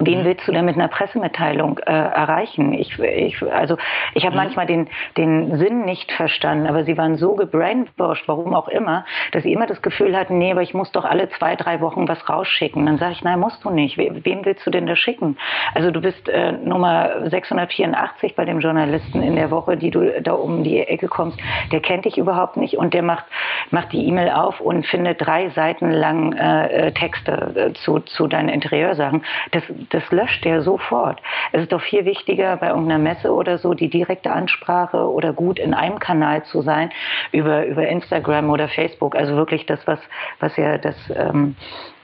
[0.00, 2.72] Wen willst du denn mit einer Pressemitteilung äh, erreichen?
[2.72, 3.76] Ich, ich, also
[4.14, 4.42] ich habe mhm.
[4.42, 9.42] manchmal den, den Sinn nicht verstanden, aber sie waren so gebrainwashed, warum auch immer, dass
[9.42, 12.28] sie immer das Gefühl hatten, nee, aber ich muss doch alle zwei, drei Wochen was
[12.28, 12.86] rausschicken.
[12.86, 13.98] Dann sage ich, nein, musst du nicht.
[13.98, 15.36] Wen willst du denn da schicken?
[15.74, 20.32] Also du bist äh, Nummer 684 bei dem Journalisten in der Woche, die du da
[20.32, 21.38] um die Ecke kommst.
[21.72, 23.24] Der kennt dich überhaupt nicht und der macht,
[23.70, 28.26] macht die E-Mail auf und findet drei Seiten lang äh, äh Texte äh, zu, zu
[28.26, 29.24] deinen Interieursachen.
[29.52, 31.20] Das, das löscht er sofort.
[31.52, 35.58] Es ist doch viel wichtiger, bei irgendeiner Messe oder so die direkte Ansprache oder gut
[35.58, 36.90] in einem Kanal zu sein,
[37.32, 39.14] über, über Instagram oder Facebook.
[39.14, 40.00] Also wirklich das, was,
[40.40, 41.56] was ja das, ähm,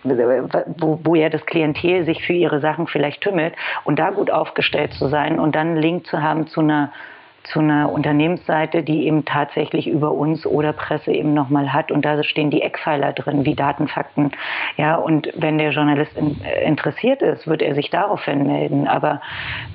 [0.03, 4.93] wo, wo ja das Klientel sich für ihre Sachen vielleicht tümmelt und da gut aufgestellt
[4.93, 6.93] zu sein und dann einen Link zu haben zu einer
[7.45, 11.93] zu einer Unternehmensseite, die eben tatsächlich über uns oder Presse eben nochmal hat.
[11.93, 14.33] Und da stehen die Eckpfeiler drin, wie Datenfakten.
[14.77, 18.89] Ja, und wenn der Journalist in, äh, interessiert ist, wird er sich daraufhin melden.
[18.89, 19.21] Aber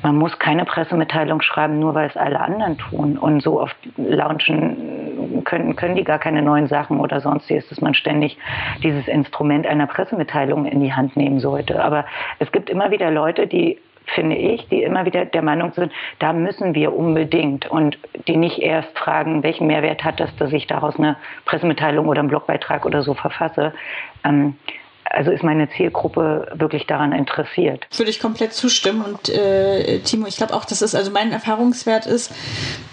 [0.03, 3.17] man muss keine Pressemitteilung schreiben, nur weil es alle anderen tun.
[3.17, 7.93] Und so oft launchen können, können die gar keine neuen Sachen oder sonstiges, dass man
[7.93, 8.37] ständig
[8.83, 11.83] dieses Instrument einer Pressemitteilung in die Hand nehmen sollte.
[11.83, 12.05] Aber
[12.39, 13.77] es gibt immer wieder Leute, die
[14.15, 18.59] finde ich, die immer wieder der Meinung sind, da müssen wir unbedingt und die nicht
[18.59, 23.03] erst fragen, welchen Mehrwert hat das, dass ich daraus eine Pressemitteilung oder einen Blogbeitrag oder
[23.03, 23.73] so verfasse.
[24.23, 24.55] Ähm,
[25.09, 27.87] also ist meine Zielgruppe wirklich daran interessiert.
[27.97, 29.01] Würde ich komplett zustimmen.
[29.01, 32.31] Und äh, Timo, ich glaube auch, dass es, also mein Erfahrungswert ist,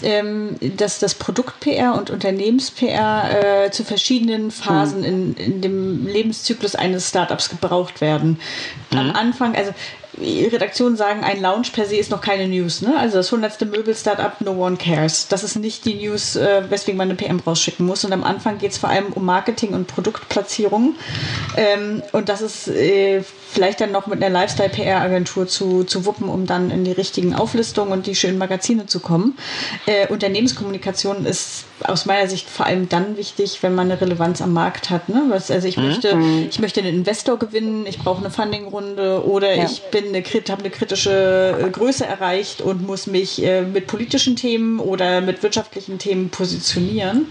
[0.02, 5.04] ähm, dass das Produkt-PR und Unternehmens-PR äh, zu verschiedenen Phasen hm.
[5.04, 8.40] in, in dem Lebenszyklus eines Startups gebraucht werden.
[8.90, 8.98] Mhm.
[8.98, 9.72] Am Anfang, also
[10.18, 12.82] Redaktionen sagen, ein Lounge per se ist noch keine News.
[12.82, 12.96] Ne?
[12.98, 15.28] Also das hundertste Möbel-Startup, no one cares.
[15.28, 18.04] Das ist nicht die News, äh, weswegen man eine PM rausschicken muss.
[18.04, 20.94] Und am Anfang geht es vor allem um Marketing und Produktplatzierung.
[21.56, 26.46] Ähm, und das ist äh, vielleicht dann noch mit einer Lifestyle-PR-Agentur zu, zu wuppen, um
[26.46, 29.38] dann in die richtigen Auflistungen und die schönen Magazine zu kommen.
[29.86, 34.52] Äh, Unternehmenskommunikation ist aus meiner Sicht vor allem dann wichtig, wenn man eine Relevanz am
[34.52, 35.08] Markt hat.
[35.08, 35.24] Ne?
[35.28, 35.84] Was, also ich mhm.
[35.84, 36.46] möchte, mhm.
[36.50, 39.64] ich möchte einen Investor gewinnen, ich brauche eine Fundingrunde oder ja.
[39.64, 44.36] ich bin eine, habe eine kritische äh, Größe erreicht und muss mich äh, mit politischen
[44.36, 47.26] Themen oder mit wirtschaftlichen Themen positionieren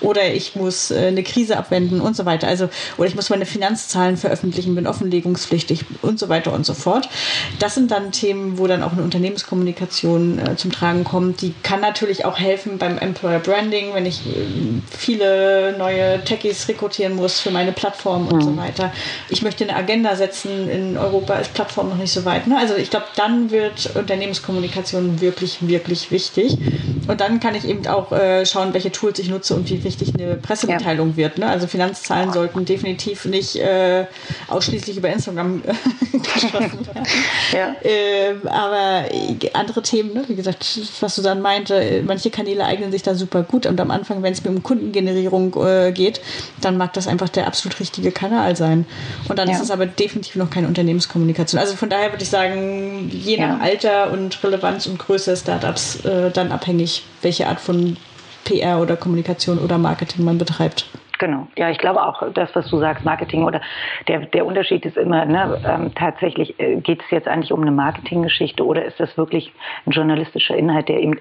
[0.00, 2.48] oder ich muss äh, eine Krise abwenden und so weiter.
[2.48, 5.55] Also oder ich muss meine Finanzzahlen veröffentlichen, bin offenlegungspflichtig
[6.02, 7.08] und so weiter und so fort.
[7.58, 11.42] Das sind dann Themen, wo dann auch eine Unternehmenskommunikation äh, zum Tragen kommt.
[11.42, 14.46] Die kann natürlich auch helfen beim Employer Branding wenn ich äh,
[14.96, 18.42] viele neue Techies rekrutieren muss für meine Plattform und mhm.
[18.42, 18.92] so weiter.
[19.28, 20.68] Ich möchte eine Agenda setzen.
[20.68, 22.46] In Europa ist Plattform noch nicht so weit.
[22.46, 22.56] Ne?
[22.58, 26.56] Also ich glaube, dann wird Unternehmenskommunikation wirklich, wirklich wichtig.
[27.08, 30.12] Und dann kann ich eben auch äh, schauen, welche Tools ich nutze und wie wichtig
[30.14, 31.16] eine Pressemitteilung ja.
[31.16, 31.38] wird.
[31.38, 31.46] Ne?
[31.46, 34.06] Also Finanzzahlen sollten definitiv nicht äh,
[34.48, 35.45] ausschließlich über Instagram
[36.12, 37.06] geschossen werden.
[37.52, 37.76] Ja.
[37.82, 39.04] Äh, aber
[39.54, 40.24] andere Themen, ne?
[40.28, 43.66] wie gesagt, was du dann meinte, manche Kanäle eignen sich da super gut.
[43.66, 46.20] Und am Anfang, wenn es mir um Kundengenerierung äh, geht,
[46.60, 48.86] dann mag das einfach der absolut richtige Kanal sein.
[49.28, 49.54] Und dann ja.
[49.54, 51.60] ist es aber definitiv noch keine Unternehmenskommunikation.
[51.60, 53.60] Also von daher würde ich sagen, je nach ja.
[53.60, 57.96] Alter und Relevanz und Größe Startups äh, dann abhängig, welche Art von
[58.44, 60.86] PR oder Kommunikation oder Marketing man betreibt.
[61.18, 61.48] Genau.
[61.56, 63.60] Ja, ich glaube auch, das, was du sagst, Marketing oder
[64.08, 67.70] der, der Unterschied ist immer, ne, ähm, tatsächlich äh, geht es jetzt eigentlich um eine
[67.70, 69.52] Marketinggeschichte oder ist das wirklich
[69.86, 71.18] ein journalistischer Inhalt, der eben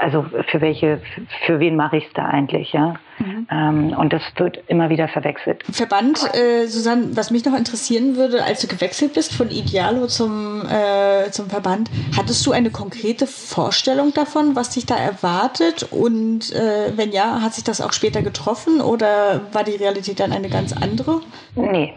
[0.00, 1.00] also für welche,
[1.46, 2.94] für wen mache ich es da eigentlich, ja?
[3.18, 3.46] Mhm.
[3.50, 5.62] Ähm, und das wird immer wieder verwechselt.
[5.70, 10.62] Verband, äh, Susanne, was mich noch interessieren würde, als du gewechselt bist von Idealo zum,
[10.66, 15.88] äh, zum Verband, hattest du eine konkrete Vorstellung davon, was dich da erwartet?
[15.90, 20.32] Und äh, wenn ja, hat sich das auch später getroffen oder war die Realität dann
[20.32, 21.20] eine ganz andere?
[21.56, 21.92] Nee,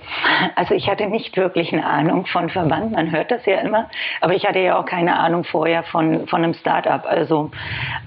[0.55, 3.89] also ich hatte nicht wirklich eine Ahnung von Verband, man hört das ja immer,
[4.21, 7.05] aber ich hatte ja auch keine Ahnung vorher von, von einem Start-up.
[7.05, 7.51] Also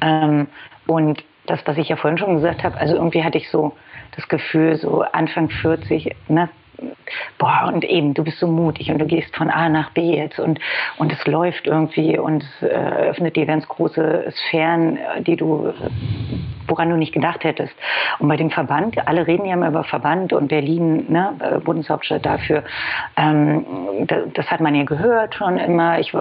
[0.01, 0.49] ähm,
[0.87, 3.77] und das, was ich ja vorhin schon gesagt habe, also irgendwie hatte ich so
[4.15, 6.49] das Gefühl, so Anfang 40, ne,
[7.39, 10.39] boah, und eben, du bist so mutig und du gehst von A nach B jetzt
[10.39, 10.59] und,
[10.99, 15.73] und es läuft irgendwie und es äh, öffnet dir ganz große Sphären, die du,
[16.69, 17.75] woran du nicht gedacht hättest.
[18.19, 22.25] Und bei dem Verband, alle reden ja immer über Verband und Berlin, ne, äh, Bundeshauptstadt
[22.25, 22.65] dafür,
[23.17, 23.65] ähm,
[24.07, 25.99] das, das, hat man ja gehört schon immer.
[25.99, 26.15] Ich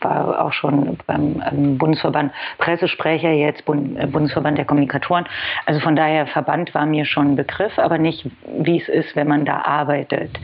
[0.00, 5.26] war auch schon beim ähm, Bundesverband Pressesprecher, jetzt äh, Bundesverband der Kommunikatoren.
[5.66, 9.28] Also von daher, Verband war mir schon ein Begriff, aber nicht, wie es ist, wenn
[9.28, 10.38] man da arbeitet.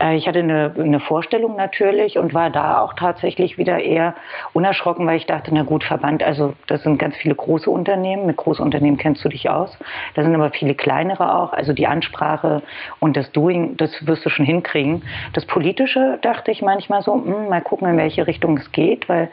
[0.00, 4.14] Äh, ich hatte eine, eine Vorstellung natürlich und war da auch tatsächlich wieder eher
[4.52, 8.26] unerschrocken, weil ich dachte, na gut, Verband, also das sind ganz viele große Unternehmen.
[8.26, 9.76] Mit großen Unternehmen kennst du dich aus.
[10.14, 11.52] Da sind aber viele kleinere auch.
[11.52, 12.62] Also die Ansprache
[13.00, 15.02] und das Doing, das wirst du schon hinkriegen.
[15.32, 19.08] Das Politische dachte ich manchmal so, mh, hm, mal gucken, in welche Richtung es geht,
[19.08, 19.30] weil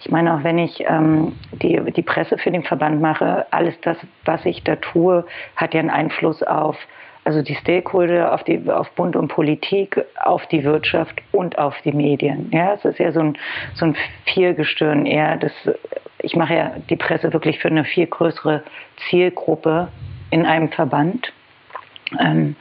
[0.00, 3.96] ich meine, auch wenn ich ähm, die, die Presse für den Verband mache, alles das,
[4.24, 5.24] was ich da tue,
[5.56, 6.76] hat ja einen Einfluss auf
[7.26, 11.90] also die Stakeholder auf, die, auf Bund und Politik, auf die Wirtschaft und auf die
[11.90, 12.50] Medien.
[12.52, 13.38] Ja, es ist ja so ein,
[13.74, 15.36] so ein Viergestirn eher.
[15.36, 15.52] Das,
[16.18, 18.62] ich mache ja die Presse wirklich für eine viel größere
[19.08, 19.88] Zielgruppe
[20.30, 21.32] in einem Verband,
[22.18, 22.56] ähm,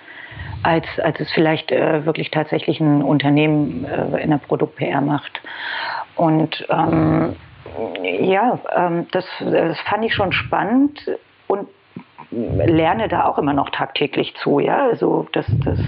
[0.63, 5.41] als, als es vielleicht äh, wirklich tatsächlich ein Unternehmen äh, in der Produkt-PR macht.
[6.15, 7.35] Und ähm,
[8.03, 10.99] ja, ähm, das, das fand ich schon spannend
[11.47, 11.67] und
[12.31, 15.79] lerne da auch immer noch tagtäglich zu, ja, also dass, dass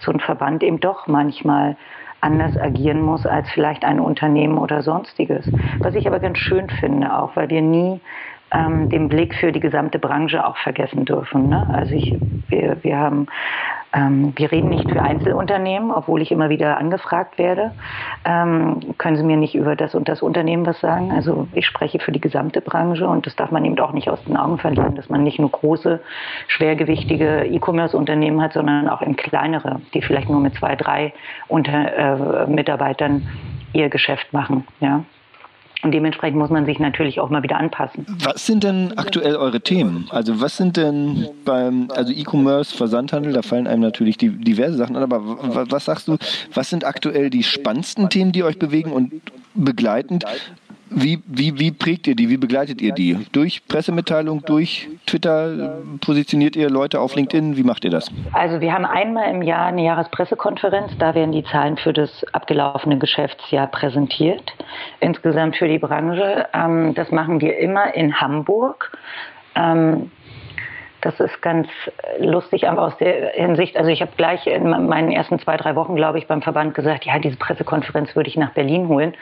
[0.00, 1.76] so ein Verband eben doch manchmal
[2.20, 5.48] anders agieren muss als vielleicht ein Unternehmen oder sonstiges.
[5.78, 8.00] Was ich aber ganz schön finde, auch weil wir nie
[8.52, 11.48] ähm, den Blick für die gesamte Branche auch vergessen dürfen.
[11.48, 11.68] Ne?
[11.72, 12.16] Also ich,
[12.48, 13.26] wir, wir haben
[13.92, 17.72] wir reden nicht für Einzelunternehmen, obwohl ich immer wieder angefragt werde.
[18.24, 21.10] Ähm, können Sie mir nicht über das und das Unternehmen was sagen?
[21.10, 24.22] Also ich spreche für die gesamte Branche und das darf man eben auch nicht aus
[24.24, 26.00] den Augen verlieren, dass man nicht nur große,
[26.48, 31.14] schwergewichtige E-Commerce-Unternehmen hat, sondern auch eben kleinere, die vielleicht nur mit zwei, drei
[31.48, 33.26] unter, äh, Mitarbeitern
[33.72, 34.66] ihr Geschäft machen.
[34.80, 35.04] Ja.
[35.82, 38.04] Und dementsprechend muss man sich natürlich auch mal wieder anpassen.
[38.24, 40.08] Was sind denn aktuell eure Themen?
[40.10, 44.96] Also was sind denn beim, also E-Commerce, Versandhandel, da fallen einem natürlich die, diverse Sachen
[44.96, 46.16] an, aber was sagst du,
[46.52, 49.12] was sind aktuell die spannendsten Themen, die euch bewegen und
[49.54, 50.24] begleitend?
[50.90, 52.28] Wie, wie, wie prägt ihr die?
[52.28, 53.26] Wie begleitet ihr die?
[53.32, 55.78] Durch Pressemitteilung, durch Twitter?
[56.00, 57.56] Positioniert ihr Leute auf LinkedIn?
[57.56, 58.10] Wie macht ihr das?
[58.32, 60.92] Also wir haben einmal im Jahr eine Jahrespressekonferenz.
[60.98, 64.52] Da werden die Zahlen für das abgelaufene Geschäftsjahr präsentiert.
[65.00, 66.46] Insgesamt für die Branche.
[66.54, 68.96] Ähm, das machen wir immer in Hamburg.
[71.00, 71.68] Das ist ganz
[72.18, 75.94] lustig, aber aus der Hinsicht, also ich habe gleich in meinen ersten zwei, drei Wochen,
[75.94, 79.14] glaube ich, beim Verband gesagt, ja, diese Pressekonferenz würde ich nach Berlin holen.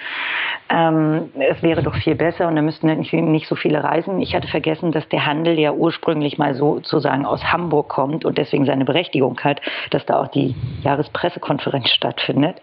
[0.71, 4.21] Ähm, es wäre doch viel besser und da müssten nicht, nicht so viele reisen.
[4.21, 8.65] Ich hatte vergessen, dass der Handel ja ursprünglich mal sozusagen aus Hamburg kommt und deswegen
[8.65, 9.61] seine Berechtigung hat,
[9.91, 12.57] dass da auch die Jahrespressekonferenz stattfindet.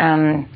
[0.00, 0.46] Ähm,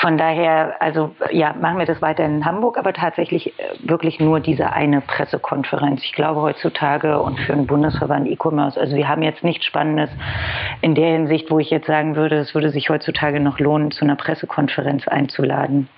[0.00, 4.40] von daher, also ja, machen wir das weiter in Hamburg, aber tatsächlich äh, wirklich nur
[4.40, 6.02] diese eine Pressekonferenz.
[6.04, 10.10] Ich glaube heutzutage und für den Bundesverband E-Commerce, also wir haben jetzt nichts Spannendes
[10.80, 14.04] in der Hinsicht, wo ich jetzt sagen würde, es würde sich heutzutage noch lohnen, zu
[14.04, 15.88] einer Pressekonferenz einzuladen.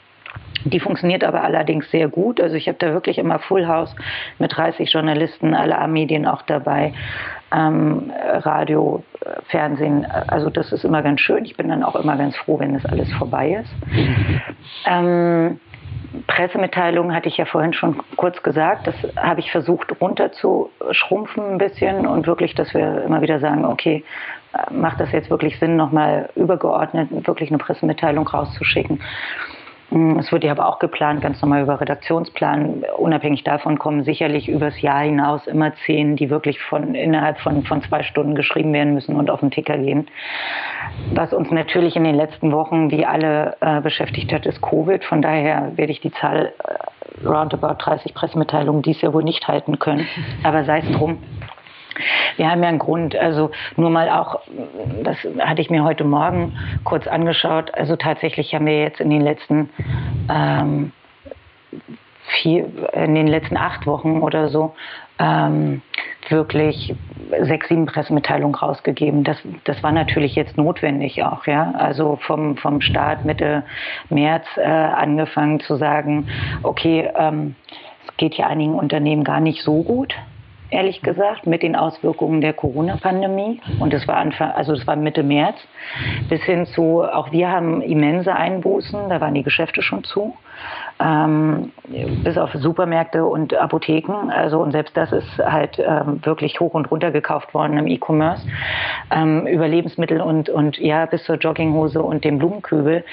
[0.64, 2.40] Die funktioniert aber allerdings sehr gut.
[2.40, 3.94] Also ich habe da wirklich immer Full House
[4.38, 6.92] mit 30 Journalisten, alle A-Medien auch dabei,
[7.56, 9.02] ähm, Radio,
[9.48, 10.04] Fernsehen.
[10.04, 11.44] Also das ist immer ganz schön.
[11.44, 13.74] Ich bin dann auch immer ganz froh, wenn das alles vorbei ist.
[14.88, 15.58] Ähm,
[16.26, 18.86] Pressemitteilungen hatte ich ja vorhin schon kurz gesagt.
[18.86, 24.04] Das habe ich versucht runterzuschrumpfen ein bisschen und wirklich, dass wir immer wieder sagen, okay,
[24.70, 29.00] macht das jetzt wirklich Sinn, nochmal übergeordnet wirklich eine Pressemitteilung rauszuschicken?
[29.90, 32.84] Mm, es wird ja aber auch geplant, ganz normal über Redaktionsplan.
[32.96, 37.82] Unabhängig davon kommen sicherlich übers Jahr hinaus immer zehn, die wirklich von, innerhalb von, von
[37.82, 40.08] zwei Stunden geschrieben werden müssen und auf den Ticker gehen.
[41.12, 45.04] Was uns natürlich in den letzten Wochen, wie alle, äh, beschäftigt hat, ist Covid.
[45.04, 49.78] Von daher werde ich die Zahl äh, roundabout 30 Pressemitteilungen dies Jahr wohl nicht halten
[49.78, 50.06] können.
[50.42, 51.18] Aber sei es drum.
[52.36, 54.40] Wir haben ja einen Grund, also nur mal auch,
[55.02, 59.22] das hatte ich mir heute Morgen kurz angeschaut, also tatsächlich haben wir jetzt in den
[59.22, 59.70] letzten
[60.28, 60.92] ähm,
[62.42, 64.74] vier, in den letzten acht Wochen oder so
[65.18, 65.82] ähm,
[66.28, 66.94] wirklich
[67.42, 69.24] sechs, sieben Pressemitteilungen rausgegeben.
[69.24, 71.72] Das, das war natürlich jetzt notwendig auch, ja.
[71.76, 73.62] Also vom, vom Start Mitte
[74.10, 76.28] März äh, angefangen zu sagen,
[76.62, 77.54] okay, ähm,
[78.06, 80.14] es geht ja einigen Unternehmen gar nicht so gut
[80.70, 83.60] ehrlich gesagt, mit den Auswirkungen der Corona-Pandemie.
[83.78, 85.56] Und das war Anfang, also das war Mitte März,
[86.28, 90.36] bis hin zu, auch wir haben immense Einbußen, da waren die Geschäfte schon zu.
[90.98, 91.72] Ähm,
[92.24, 94.30] bis auf Supermärkte und Apotheken.
[94.30, 98.46] Also und selbst das ist halt ähm, wirklich hoch und runter gekauft worden im E-Commerce.
[99.10, 103.04] Ähm, über Lebensmittel und, und ja, bis zur Jogginghose und dem Blumenkübel.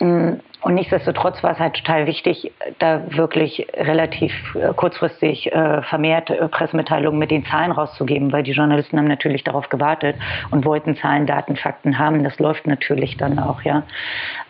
[0.00, 6.28] Mm, und nichtsdestotrotz war es halt total wichtig, da wirklich relativ äh, kurzfristig äh, vermehrt
[6.28, 10.16] äh, Pressemitteilungen mit den Zahlen rauszugeben, weil die Journalisten haben natürlich darauf gewartet
[10.50, 12.24] und wollten Zahlen, Daten, Fakten haben.
[12.24, 13.84] Das läuft natürlich dann auch, ja.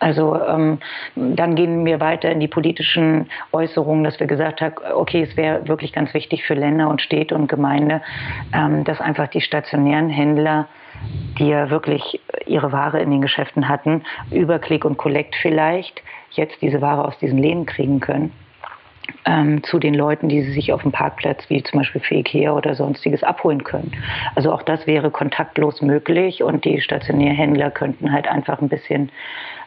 [0.01, 0.79] Also ähm,
[1.15, 5.69] dann gehen wir weiter in die politischen Äußerungen, dass wir gesagt haben, okay, es wäre
[5.69, 8.03] wirklich ganz wichtig für Länder und Städte und Gemeinde,
[8.53, 10.67] ähm, dass einfach die stationären Händler
[11.39, 16.61] die ja wirklich ihre Ware in den Geschäften hatten, über Click und Collect vielleicht jetzt
[16.63, 18.33] diese Ware aus diesen Läden kriegen können.
[19.25, 22.53] Ähm, zu den Leuten, die sie sich auf dem Parkplatz, wie zum Beispiel für Ikea
[22.53, 23.93] oder sonstiges, abholen können.
[24.37, 29.11] Also auch das wäre kontaktlos möglich und die Stationärhändler könnten halt einfach ein bisschen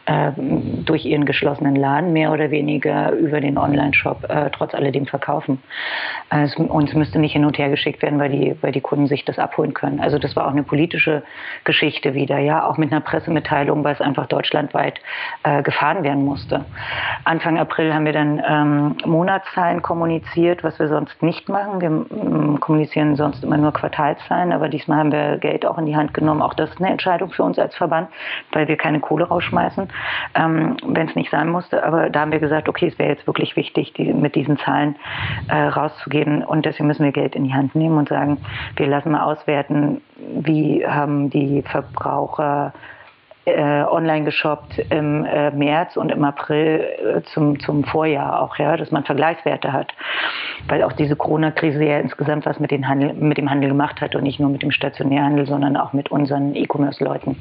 [0.06, 5.62] durch ihren geschlossenen Laden mehr oder weniger über den Online-Shop äh, trotz alledem verkaufen.
[6.28, 9.24] Also uns müsste nicht hin und her geschickt werden, weil die, weil die Kunden sich
[9.24, 10.00] das abholen können.
[10.00, 11.22] Also das war auch eine politische
[11.64, 15.00] Geschichte wieder, ja, auch mit einer Pressemitteilung, weil es einfach deutschlandweit
[15.42, 16.66] äh, gefahren werden musste.
[17.24, 21.80] Anfang April haben wir dann ähm, Monatszahlen kommuniziert, was wir sonst nicht machen.
[21.80, 25.96] Wir ähm, kommunizieren sonst immer nur Quartalszahlen, aber diesmal haben wir Geld auch in die
[25.96, 26.42] Hand genommen.
[26.42, 28.08] Auch das ist eine Entscheidung für uns als Verband,
[28.52, 29.93] weil wir keine Kohle rausschmeißen
[30.34, 31.84] ähm, wenn es nicht sein musste.
[31.84, 34.96] Aber da haben wir gesagt, okay, es wäre jetzt wirklich wichtig, die, mit diesen Zahlen
[35.48, 38.38] äh, rauszugehen und deswegen müssen wir Geld in die Hand nehmen und sagen,
[38.76, 42.72] wir lassen mal auswerten, wie haben die Verbraucher
[43.46, 48.76] äh, online geshoppt im äh, März und im April äh, zum, zum Vorjahr auch, ja,
[48.76, 49.92] dass man Vergleichswerte hat.
[50.68, 54.14] Weil auch diese Corona-Krise ja insgesamt was mit, den Handel, mit dem Handel gemacht hat
[54.14, 57.36] und nicht nur mit dem Stationärhandel, sondern auch mit unseren E-Commerce-Leuten.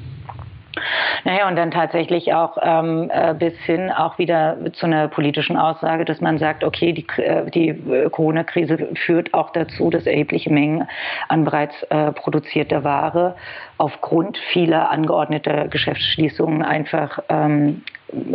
[1.23, 6.05] Naja, und dann tatsächlich auch ähm, äh, bis hin auch wieder zu einer politischen Aussage,
[6.05, 10.87] dass man sagt, okay, die, äh, die äh, Corona-Krise führt auch dazu, dass erhebliche Mengen
[11.29, 13.35] an bereits äh, produzierter Ware
[13.77, 17.83] aufgrund vieler angeordneter Geschäftsschließungen einfach ähm,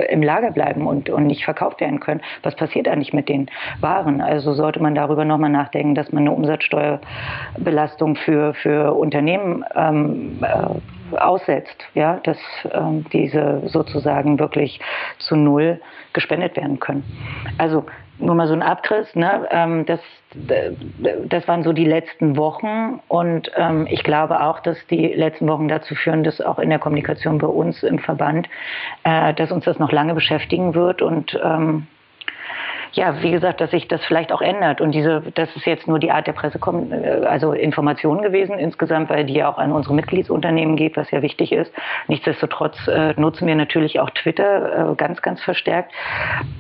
[0.09, 2.21] im Lager bleiben und, und nicht verkauft werden können.
[2.43, 3.49] Was passiert eigentlich mit den
[3.81, 4.21] Waren?
[4.21, 10.98] Also sollte man darüber nochmal nachdenken, dass man eine Umsatzsteuerbelastung für, für Unternehmen ähm, äh,
[11.13, 12.39] aussetzt, ja, dass
[12.73, 14.81] ähm, diese sozusagen wirklich
[15.19, 15.81] zu null
[16.13, 17.05] gespendet werden können.
[17.59, 17.85] Also
[18.19, 19.47] nur mal so ein Abriss, ne?
[19.51, 20.01] Ähm, das,
[21.29, 25.69] das waren so die letzten Wochen und ähm, ich glaube auch, dass die letzten Wochen
[25.69, 28.49] dazu führen, dass auch in der Kommunikation bei uns im Verband,
[29.05, 31.87] äh, dass uns das noch lange beschäftigen wird und ähm,
[32.93, 34.81] ja, wie gesagt, dass sich das vielleicht auch ändert.
[34.81, 39.11] Und diese, das ist jetzt nur die Art der Presse, äh, also Informationen gewesen insgesamt,
[39.11, 41.73] weil die ja auch an unsere Mitgliedsunternehmen geht, was ja wichtig ist.
[42.07, 45.93] Nichtsdestotrotz äh, nutzen wir natürlich auch Twitter äh, ganz, ganz verstärkt.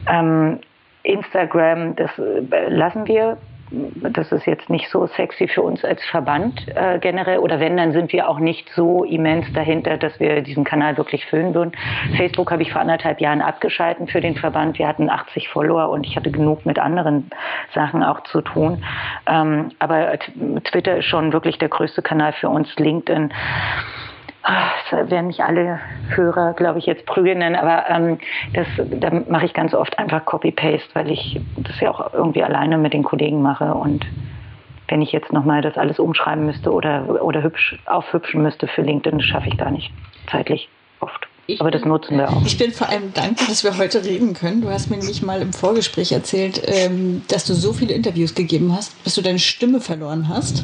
[0.08, 0.60] Ähm,
[1.02, 3.38] Instagram, das äh, lassen wir.
[3.70, 7.38] Das ist jetzt nicht so sexy für uns als Verband äh, generell.
[7.38, 11.26] Oder wenn, dann sind wir auch nicht so immens dahinter, dass wir diesen Kanal wirklich
[11.26, 11.72] füllen würden.
[12.16, 14.78] Facebook habe ich vor anderthalb Jahren abgeschalten für den Verband.
[14.78, 17.30] Wir hatten 80 Follower und ich hatte genug mit anderen
[17.74, 18.84] Sachen auch zu tun.
[19.26, 20.18] Ähm, aber
[20.64, 22.74] Twitter ist schon wirklich der größte Kanal für uns.
[22.76, 23.32] LinkedIn
[24.90, 28.18] das werden mich alle Hörer, glaube ich, jetzt prügeln nennen, aber ähm,
[28.54, 32.78] das, da mache ich ganz oft einfach Copy-Paste, weil ich das ja auch irgendwie alleine
[32.78, 34.06] mit den Kollegen mache und
[34.88, 39.18] wenn ich jetzt nochmal das alles umschreiben müsste oder, oder hübsch aufhübschen müsste für LinkedIn,
[39.18, 39.92] das schaffe ich gar nicht
[40.30, 41.27] zeitlich oft.
[41.50, 42.44] Ich Aber das nutzen wir auch.
[42.44, 44.60] Ich bin vor allem dankbar, dass wir heute reden können.
[44.60, 48.76] Du hast mir nämlich mal im Vorgespräch erzählt, ähm, dass du so viele Interviews gegeben
[48.76, 50.62] hast, bis du deine Stimme verloren hast.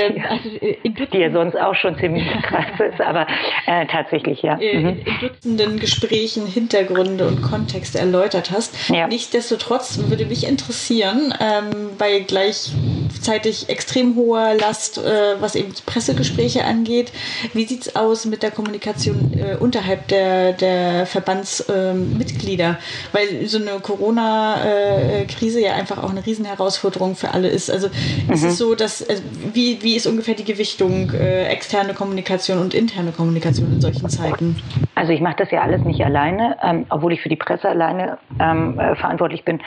[0.00, 0.24] Ähm, ja.
[0.30, 0.76] also, äh,
[1.12, 3.26] Die ja sonst auch schon ziemlich krass ist, aber
[3.66, 4.58] äh, tatsächlich ja.
[4.58, 4.88] Äh, mhm.
[4.88, 8.88] In Dutzenden Gesprächen Hintergründe und Kontexte erläutert hast.
[8.88, 9.08] Ja.
[9.08, 17.12] Nichtsdestotrotz würde mich interessieren, ähm, bei gleichzeitig extrem hoher Last, äh, was eben Pressegespräche angeht,
[17.52, 22.76] wie sieht es aus mit der Kommunikation äh, unterhalb der der, der Verbandsmitglieder, ähm,
[23.12, 27.70] weil so eine Corona-Krise ja einfach auch eine Riesenherausforderung für alle ist.
[27.70, 28.32] Also mhm.
[28.32, 32.74] ist es so, dass, also wie, wie ist ungefähr die Gewichtung äh, externe Kommunikation und
[32.74, 34.56] interne Kommunikation in solchen Zeiten?
[34.94, 38.18] Also ich mache das ja alles nicht alleine, ähm, obwohl ich für die Presse alleine
[38.40, 39.60] ähm, äh, verantwortlich bin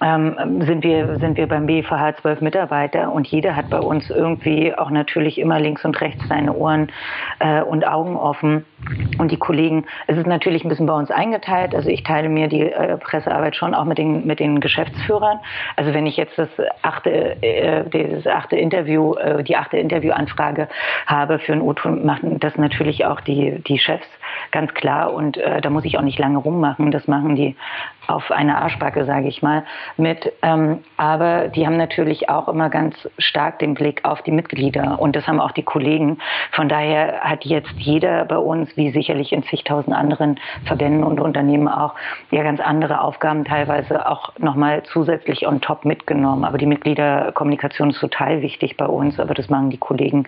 [0.00, 4.74] ähm, sind wir sind wir beim BVH zwölf Mitarbeiter und jeder hat bei uns irgendwie
[4.74, 6.90] auch natürlich immer links und rechts seine Ohren
[7.40, 8.64] äh, und Augen offen.
[9.18, 11.74] Und die Kollegen, es ist natürlich ein bisschen bei uns eingeteilt.
[11.74, 15.40] Also ich teile mir die äh, Pressearbeit schon auch mit den mit den Geschäftsführern.
[15.76, 16.48] Also wenn ich jetzt das
[16.82, 20.68] achte äh, dieses achte Interview, äh, die achte Interviewanfrage
[21.06, 24.08] habe für ein O-Ton, machen das natürlich auch die die Chefs
[24.50, 25.12] ganz klar.
[25.12, 26.90] Und äh, da muss ich auch nicht lange rummachen.
[26.90, 27.56] Das machen die
[28.08, 29.64] auf eine Arschbacke, sage ich mal,
[29.96, 30.32] mit.
[30.42, 35.14] Ähm, aber die haben natürlich auch immer ganz stark den Blick auf die Mitglieder und
[35.14, 36.18] das haben auch die Kollegen.
[36.52, 41.68] Von daher hat jetzt jeder bei uns, wie sicherlich in zigtausend anderen Verbänden und Unternehmen
[41.68, 41.94] auch,
[42.30, 46.44] ja ganz andere Aufgaben teilweise auch nochmal zusätzlich on top mitgenommen.
[46.44, 50.26] Aber die Mitgliederkommunikation ist total wichtig bei uns, aber das machen die Kollegen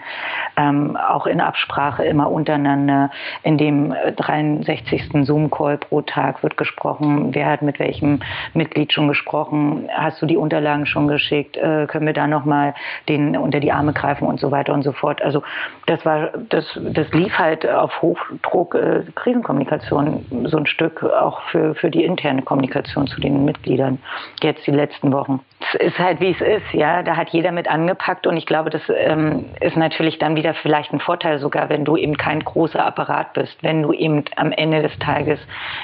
[0.59, 3.11] ähm, auch in Absprache immer untereinander.
[3.43, 3.57] In
[3.91, 5.24] dem 63.
[5.24, 8.18] Zoom-Call pro Tag wird gesprochen, wer hat mit mit welchem
[8.53, 12.74] Mitglied schon gesprochen, hast du die Unterlagen schon geschickt, äh, können wir da nochmal
[13.09, 15.22] den unter die Arme greifen und so weiter und so fort.
[15.22, 15.45] Also
[15.86, 21.76] das war, das, das lief halt auf Hochdruck äh, Krisenkommunikation so ein Stück auch für,
[21.76, 23.99] für die interne Kommunikation zu den Mitgliedern
[24.43, 25.41] jetzt die letzten Wochen.
[25.61, 27.03] Es ist halt wie es ist, ja.
[27.03, 30.93] Da hat jeder mit angepackt und ich glaube, das ähm, ist natürlich dann wieder vielleicht
[30.93, 34.83] ein Vorteil sogar, wenn du eben kein großer Apparat bist, wenn du eben am Ende
[34.83, 35.39] des Tages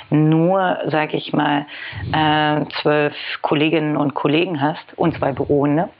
[0.09, 1.67] nur, sag ich mal,
[2.13, 5.91] äh, zwölf Kolleginnen und Kollegen hast und zwei Bürohunde.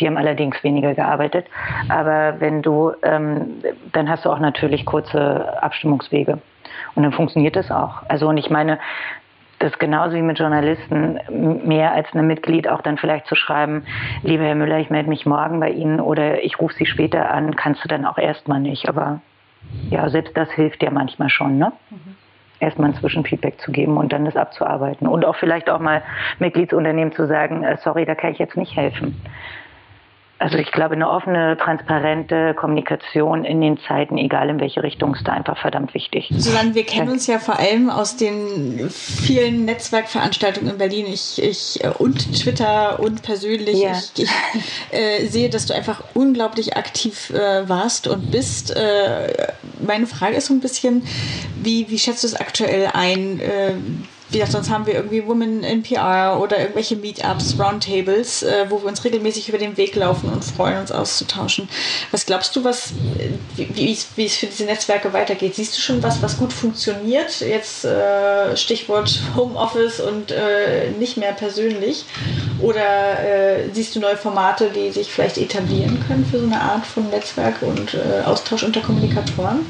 [0.00, 1.46] Die haben allerdings weniger gearbeitet.
[1.88, 3.62] Aber wenn du, ähm,
[3.92, 6.38] dann hast du auch natürlich kurze Abstimmungswege.
[6.94, 8.02] Und dann funktioniert das auch.
[8.08, 8.78] Also, und ich meine,
[9.58, 11.18] das genauso wie mit Journalisten,
[11.66, 13.84] mehr als einem Mitglied auch dann vielleicht zu schreiben,
[14.22, 17.56] lieber Herr Müller, ich melde mich morgen bei Ihnen oder ich rufe Sie später an,
[17.56, 18.88] kannst du dann auch erstmal nicht.
[18.88, 19.20] Aber
[19.90, 21.72] ja, selbst das hilft ja manchmal schon, ne?
[21.90, 22.16] Mhm
[22.60, 25.06] erstmal ein Zwischenfeedback zu geben und dann das abzuarbeiten.
[25.06, 26.02] Und auch vielleicht auch mal
[26.38, 29.20] Mitgliedsunternehmen zu sagen, äh, sorry, da kann ich jetzt nicht helfen.
[30.38, 35.26] Also ich glaube, eine offene, transparente Kommunikation in den Zeiten, egal in welche Richtung, ist
[35.26, 36.28] da einfach verdammt wichtig.
[36.30, 41.06] Susanne, wir kennen uns ja vor allem aus den vielen Netzwerkveranstaltungen in Berlin.
[41.08, 43.78] Ich, ich äh, und Twitter und persönlich.
[43.78, 43.92] Ja.
[43.92, 44.30] Ich, ich
[44.90, 48.76] äh, sehe, dass du einfach unglaublich aktiv äh, warst und bist.
[48.76, 49.52] Äh,
[49.86, 51.02] meine Frage ist so ein bisschen,
[51.62, 53.40] wie, wie schätzt du es aktuell ein?
[54.30, 58.82] Wie gesagt, sonst haben wir irgendwie Women in PR oder irgendwelche Meetups, Roundtables, äh, wo
[58.82, 61.68] wir uns regelmäßig über den Weg laufen und freuen, uns auszutauschen.
[62.10, 62.92] Was glaubst du, was,
[63.54, 65.54] wie, wie, es, wie es für diese Netzwerke weitergeht?
[65.54, 67.40] Siehst du schon was, was gut funktioniert?
[67.40, 72.04] Jetzt äh, Stichwort Homeoffice und äh, nicht mehr persönlich.
[72.60, 76.84] Oder äh, siehst du neue Formate, die sich vielleicht etablieren können für so eine Art
[76.84, 79.66] von Netzwerk und äh, Austausch unter Kommunikatoren?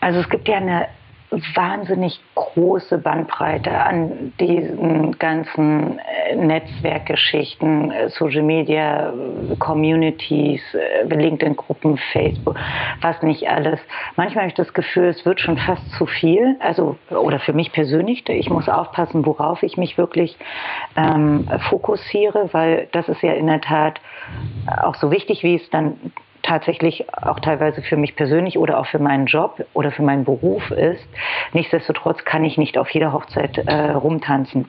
[0.00, 0.88] Also es gibt ja eine
[1.30, 9.12] wahnsinnig große Bandbreite an diesen ganzen äh, Netzwerkgeschichten, äh, Social Media,
[9.58, 12.56] Communities, äh, LinkedIn-Gruppen, Facebook,
[13.02, 13.78] was nicht alles.
[14.16, 16.56] Manchmal habe ich das Gefühl, es wird schon fast zu viel.
[16.60, 20.36] Also, oder für mich persönlich, ich muss aufpassen, worauf ich mich wirklich
[20.96, 24.00] ähm, fokussiere, weil das ist ja in der Tat
[24.82, 26.12] auch so wichtig, wie es dann
[26.48, 30.70] tatsächlich auch teilweise für mich persönlich oder auch für meinen Job oder für meinen Beruf
[30.70, 31.06] ist.
[31.52, 34.66] Nichtsdestotrotz kann ich nicht auf jeder Hochzeit äh, rumtanzen.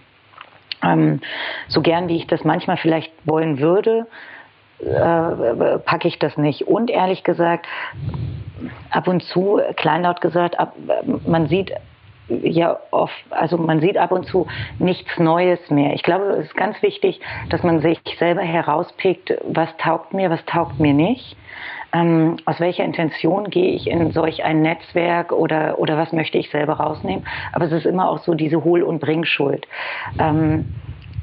[0.83, 1.21] Ähm,
[1.67, 4.07] so gern wie ich das manchmal vielleicht wollen würde,
[4.81, 6.67] äh, packe ich das nicht.
[6.67, 7.65] Und ehrlich gesagt,
[8.91, 10.75] ab und zu, kleinlaut gesagt, ab,
[11.25, 11.71] man sieht
[12.29, 15.93] ja oft, also man sieht ab und zu nichts Neues mehr.
[15.93, 17.19] Ich glaube, es ist ganz wichtig,
[17.49, 21.35] dass man sich selber herauspickt, was taugt mir, was taugt mir nicht.
[21.91, 26.49] Ähm, aus welcher Intention gehe ich in solch ein Netzwerk oder, oder was möchte ich
[26.51, 27.25] selber rausnehmen?
[27.51, 29.67] Aber es ist immer auch so diese Hohl- und Bringschuld.
[30.19, 30.65] Ähm,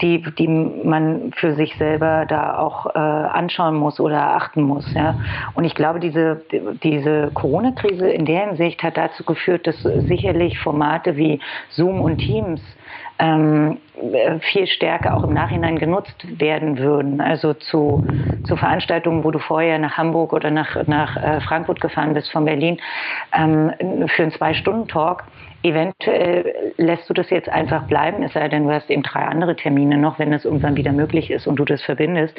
[0.03, 4.93] die, die man für sich selber da auch äh, anschauen muss oder achten muss.
[4.95, 5.19] Ja.
[5.55, 6.43] Und ich glaube, diese,
[6.83, 11.41] diese Corona-Krise in der Hinsicht hat dazu geführt, dass sicherlich Formate wie
[11.71, 12.61] Zoom und Teams
[13.19, 13.79] ähm,
[14.53, 17.21] viel stärker auch im Nachhinein genutzt werden würden.
[17.21, 18.07] Also zu,
[18.45, 22.45] zu Veranstaltungen, wo du vorher nach Hamburg oder nach, nach äh, Frankfurt gefahren bist von
[22.45, 22.79] Berlin
[23.33, 23.73] ähm,
[24.09, 25.25] für einen Zwei-Stunden-Talk
[25.63, 29.57] Eventuell lässt du das jetzt einfach bleiben, es sei denn, du hast eben drei andere
[29.57, 32.37] Termine noch, wenn das irgendwann wieder möglich ist und du das verbindest.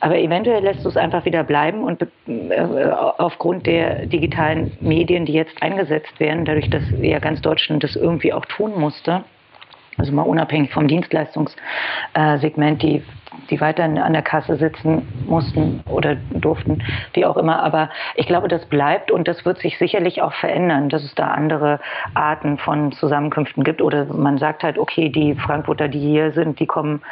[0.00, 5.34] Aber eventuell lässt du es einfach wieder bleiben und äh, aufgrund der digitalen Medien, die
[5.34, 9.24] jetzt eingesetzt werden, dadurch, dass ja ganz Deutschland das irgendwie auch tun musste,
[9.98, 13.02] also mal unabhängig vom Dienstleistungssegment, die
[13.50, 16.82] die weiterhin an der Kasse sitzen mussten oder durften,
[17.14, 17.62] wie auch immer.
[17.62, 21.28] Aber ich glaube, das bleibt und das wird sich sicherlich auch verändern, dass es da
[21.28, 21.80] andere
[22.14, 23.82] Arten von Zusammenkünften gibt.
[23.82, 27.02] Oder man sagt halt, okay, die Frankfurter, die hier sind, die kommen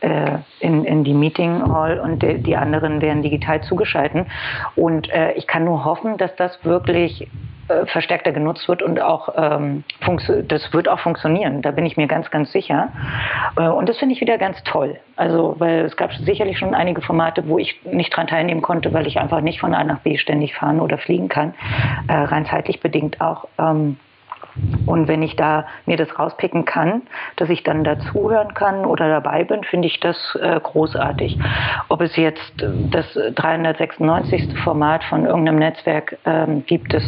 [0.00, 4.26] äh, in, in die Meeting Hall und die, die anderen werden digital zugeschalten.
[4.76, 7.28] Und äh, ich kann nur hoffen, dass das wirklich
[7.70, 9.84] äh, verstärkter genutzt wird und auch ähm,
[10.48, 11.62] das wird auch funktionieren.
[11.62, 12.88] Da bin ich mir ganz, ganz sicher.
[13.56, 14.98] Äh, und das finde ich wieder ganz toll.
[15.16, 19.06] Also, weil es gab sicherlich schon einige Formate, wo ich nicht dran teilnehmen konnte, weil
[19.06, 21.54] ich einfach nicht von A nach B ständig fahren oder fliegen kann,
[22.08, 23.46] äh, rein zeitlich bedingt auch.
[23.58, 23.98] Ähm,
[24.86, 27.02] und wenn ich da mir das rauspicken kann,
[27.36, 31.38] dass ich dann dazuhören kann oder dabei bin, finde ich das äh, großartig.
[31.88, 32.52] Ob es jetzt
[32.90, 34.58] das 396.
[34.62, 37.02] Format von irgendeinem Netzwerk ähm, gibt, das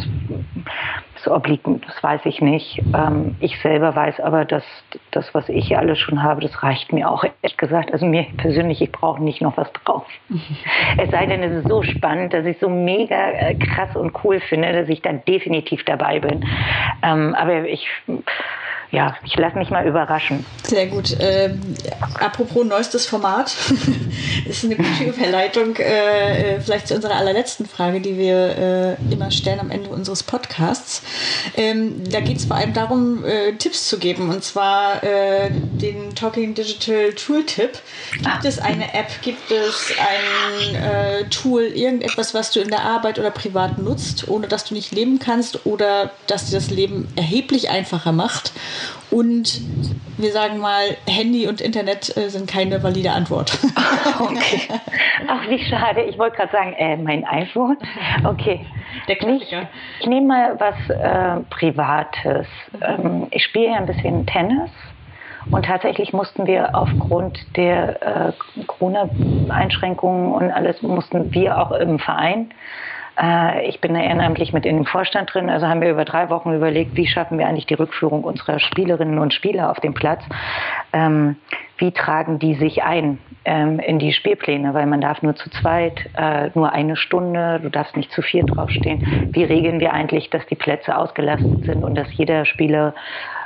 [1.27, 2.81] obliegen, das weiß ich nicht.
[2.93, 4.63] Ähm, ich selber weiß aber, dass
[5.11, 7.91] das, was ich hier alles schon habe, das reicht mir auch, ehrlich gesagt.
[7.91, 10.05] Also mir persönlich, ich brauche nicht noch was drauf.
[10.97, 14.39] es sei denn, es ist so spannend, dass ich so mega äh, krass und cool
[14.39, 16.45] finde, dass ich dann definitiv dabei bin.
[17.03, 17.87] Ähm, aber ich
[18.93, 20.45] ja, ich lasse mich mal überraschen.
[20.61, 21.17] Sehr gut.
[21.19, 21.59] Ähm,
[22.19, 23.51] apropos neuestes Format,
[24.45, 29.59] ist eine gute Überleitung äh, vielleicht zu unserer allerletzten Frage, die wir äh, immer stellen
[29.59, 31.01] am Ende unseres Podcasts.
[31.57, 36.13] Ähm, da geht es vor allem darum, äh, Tipps zu geben und zwar äh, den
[36.13, 37.79] Talking Digital Tool Tip.
[38.11, 38.39] Gibt ah.
[38.43, 43.31] es eine App, gibt es ein äh, Tool, irgendetwas, was du in der Arbeit oder
[43.31, 48.11] privat nutzt, ohne dass du nicht leben kannst oder dass dir das Leben erheblich einfacher
[48.11, 48.51] macht?
[49.11, 49.61] Und
[50.17, 53.57] wir sagen mal, Handy und Internet äh, sind keine valide Antwort.
[54.19, 54.61] okay.
[55.27, 56.01] Ach, wie schade.
[56.03, 57.77] Ich wollte gerade sagen, äh, mein iPhone.
[58.23, 58.65] Okay.
[59.07, 59.61] Der Klassiker.
[59.61, 62.47] Ich, ich nehme mal was äh, Privates.
[62.81, 64.69] Ähm, ich spiele ja ein bisschen Tennis.
[65.51, 72.51] Und tatsächlich mussten wir aufgrund der äh, Corona-Einschränkungen und alles, mussten wir auch im Verein
[73.63, 76.53] ich bin da ehrenamtlich mit in dem Vorstand drin, also haben wir über drei Wochen
[76.53, 80.23] überlegt, wie schaffen wir eigentlich die Rückführung unserer Spielerinnen und Spieler auf dem Platz.
[80.93, 81.35] Ähm,
[81.77, 86.09] wie tragen die sich ein ähm, in die Spielpläne, weil man darf nur zu zweit,
[86.15, 89.29] äh, nur eine Stunde, du darfst nicht zu vier draufstehen.
[89.33, 92.93] Wie regeln wir eigentlich, dass die Plätze ausgelastet sind und dass jeder Spieler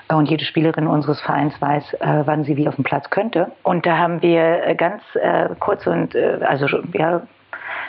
[0.09, 3.51] und jede Spielerin unseres Vereins weiß, äh, wann sie wie auf dem Platz könnte.
[3.63, 7.23] Und da haben wir äh, ganz äh, kurz und äh, also ja,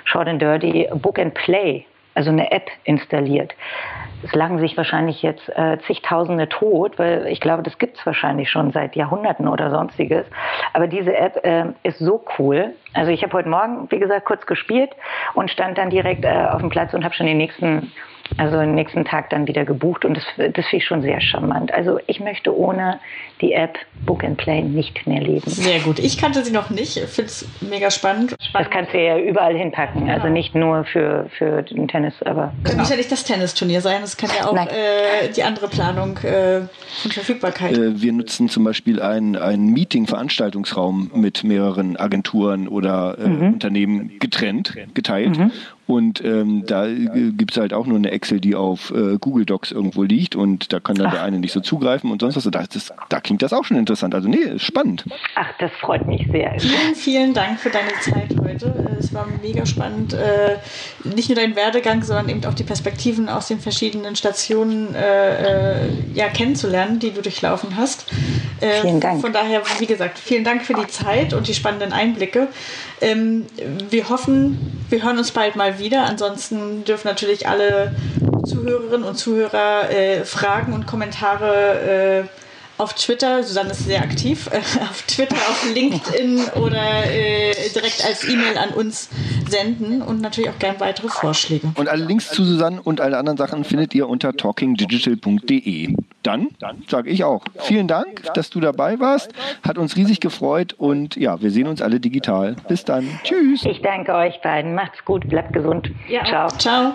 [0.09, 1.85] Short and Dirty Book and Play,
[2.15, 3.55] also eine App installiert.
[4.25, 8.51] Es lagen sich wahrscheinlich jetzt äh, zigtausende tot, weil ich glaube, das gibt es wahrscheinlich
[8.51, 10.27] schon seit Jahrhunderten oder sonstiges.
[10.73, 12.75] Aber diese App äh, ist so cool.
[12.95, 14.91] Also ich habe heute Morgen, wie gesagt, kurz gespielt
[15.35, 17.93] und stand dann direkt äh, auf dem Platz und habe schon den nächsten
[18.37, 21.73] also den nächsten Tag dann wieder gebucht und das, das finde ich schon sehr charmant.
[21.73, 23.01] Also ich möchte ohne
[23.41, 25.51] die App Book and Play nicht mehr leben.
[25.51, 25.99] Sehr gut.
[25.99, 28.35] Ich kannte sie noch nicht, finde es mega spannend.
[28.53, 30.15] Das kannst du ja überall hinpacken, genau.
[30.15, 32.53] also nicht nur für, für den Tennis, aber.
[32.63, 32.83] Das genau.
[32.83, 36.63] muss ja nicht das Tennisturnier sein, das kann ja auch äh, die andere Planung äh,
[37.05, 37.77] und Verfügbarkeit.
[37.77, 43.55] Äh, wir nutzen zum Beispiel einen, einen Meeting-Veranstaltungsraum mit mehreren Agenturen oder äh, mhm.
[43.55, 45.39] Unternehmen getrennt, geteilt.
[45.39, 45.51] Mhm.
[45.89, 49.47] Und ähm, da äh, gibt es halt auch nur eine Excel, die auf äh, Google
[49.47, 51.13] Docs irgendwo liegt und da kann dann Ach.
[51.13, 52.45] der eine nicht so zugreifen und sonst was.
[52.45, 54.15] Da, das, da klingt das auch schon interessant.
[54.15, 55.05] Also nee, spannend.
[55.35, 56.59] Ach, das freut mich sehr.
[56.59, 58.67] Vielen, vielen Dank für deine Zeit heute.
[58.69, 60.15] Äh, es war mega spannend.
[60.15, 60.57] Äh,
[61.05, 66.29] nicht nur dein Werdegang, sondern eben auch die Perspektiven aus den verschiedenen Stationen äh, ja,
[66.29, 68.07] kennenzulernen, die du durchlaufen hast.
[68.81, 69.21] Vielen Dank.
[69.21, 72.49] Von daher, wie gesagt, vielen Dank für die Zeit und die spannenden Einblicke.
[73.03, 73.45] Ähm,
[73.91, 76.05] wir hoffen, wir hören uns bald mal wieder.
[76.05, 77.95] Ansonsten dürfen natürlich alle
[78.47, 79.85] Zuhörerinnen und Zuhörer
[80.25, 82.48] Fragen und Kommentare äh,
[82.79, 88.29] auf Twitter, Susanne ist sehr aktiv, äh, auf Twitter, auf LinkedIn oder äh, direkt als
[88.29, 89.09] E-Mail an uns
[89.49, 91.73] senden und natürlich auch gern weitere Vorschläge.
[91.75, 95.95] Und alle Links zu Susanne und alle anderen Sachen findet ihr unter talkingdigital.de.
[96.23, 96.49] Dann
[96.89, 99.33] sage ich auch vielen Dank, dass du dabei warst.
[99.63, 102.57] Hat uns riesig gefreut und ja, wir sehen uns alle digital.
[102.69, 103.09] Bis dann.
[103.25, 103.65] Tschüss.
[103.65, 104.75] Ich danke euch beiden.
[104.75, 105.91] Macht's gut, bleibt gesund.
[106.09, 106.25] Ja.
[106.25, 106.49] Ciao.
[106.49, 106.95] Ciao.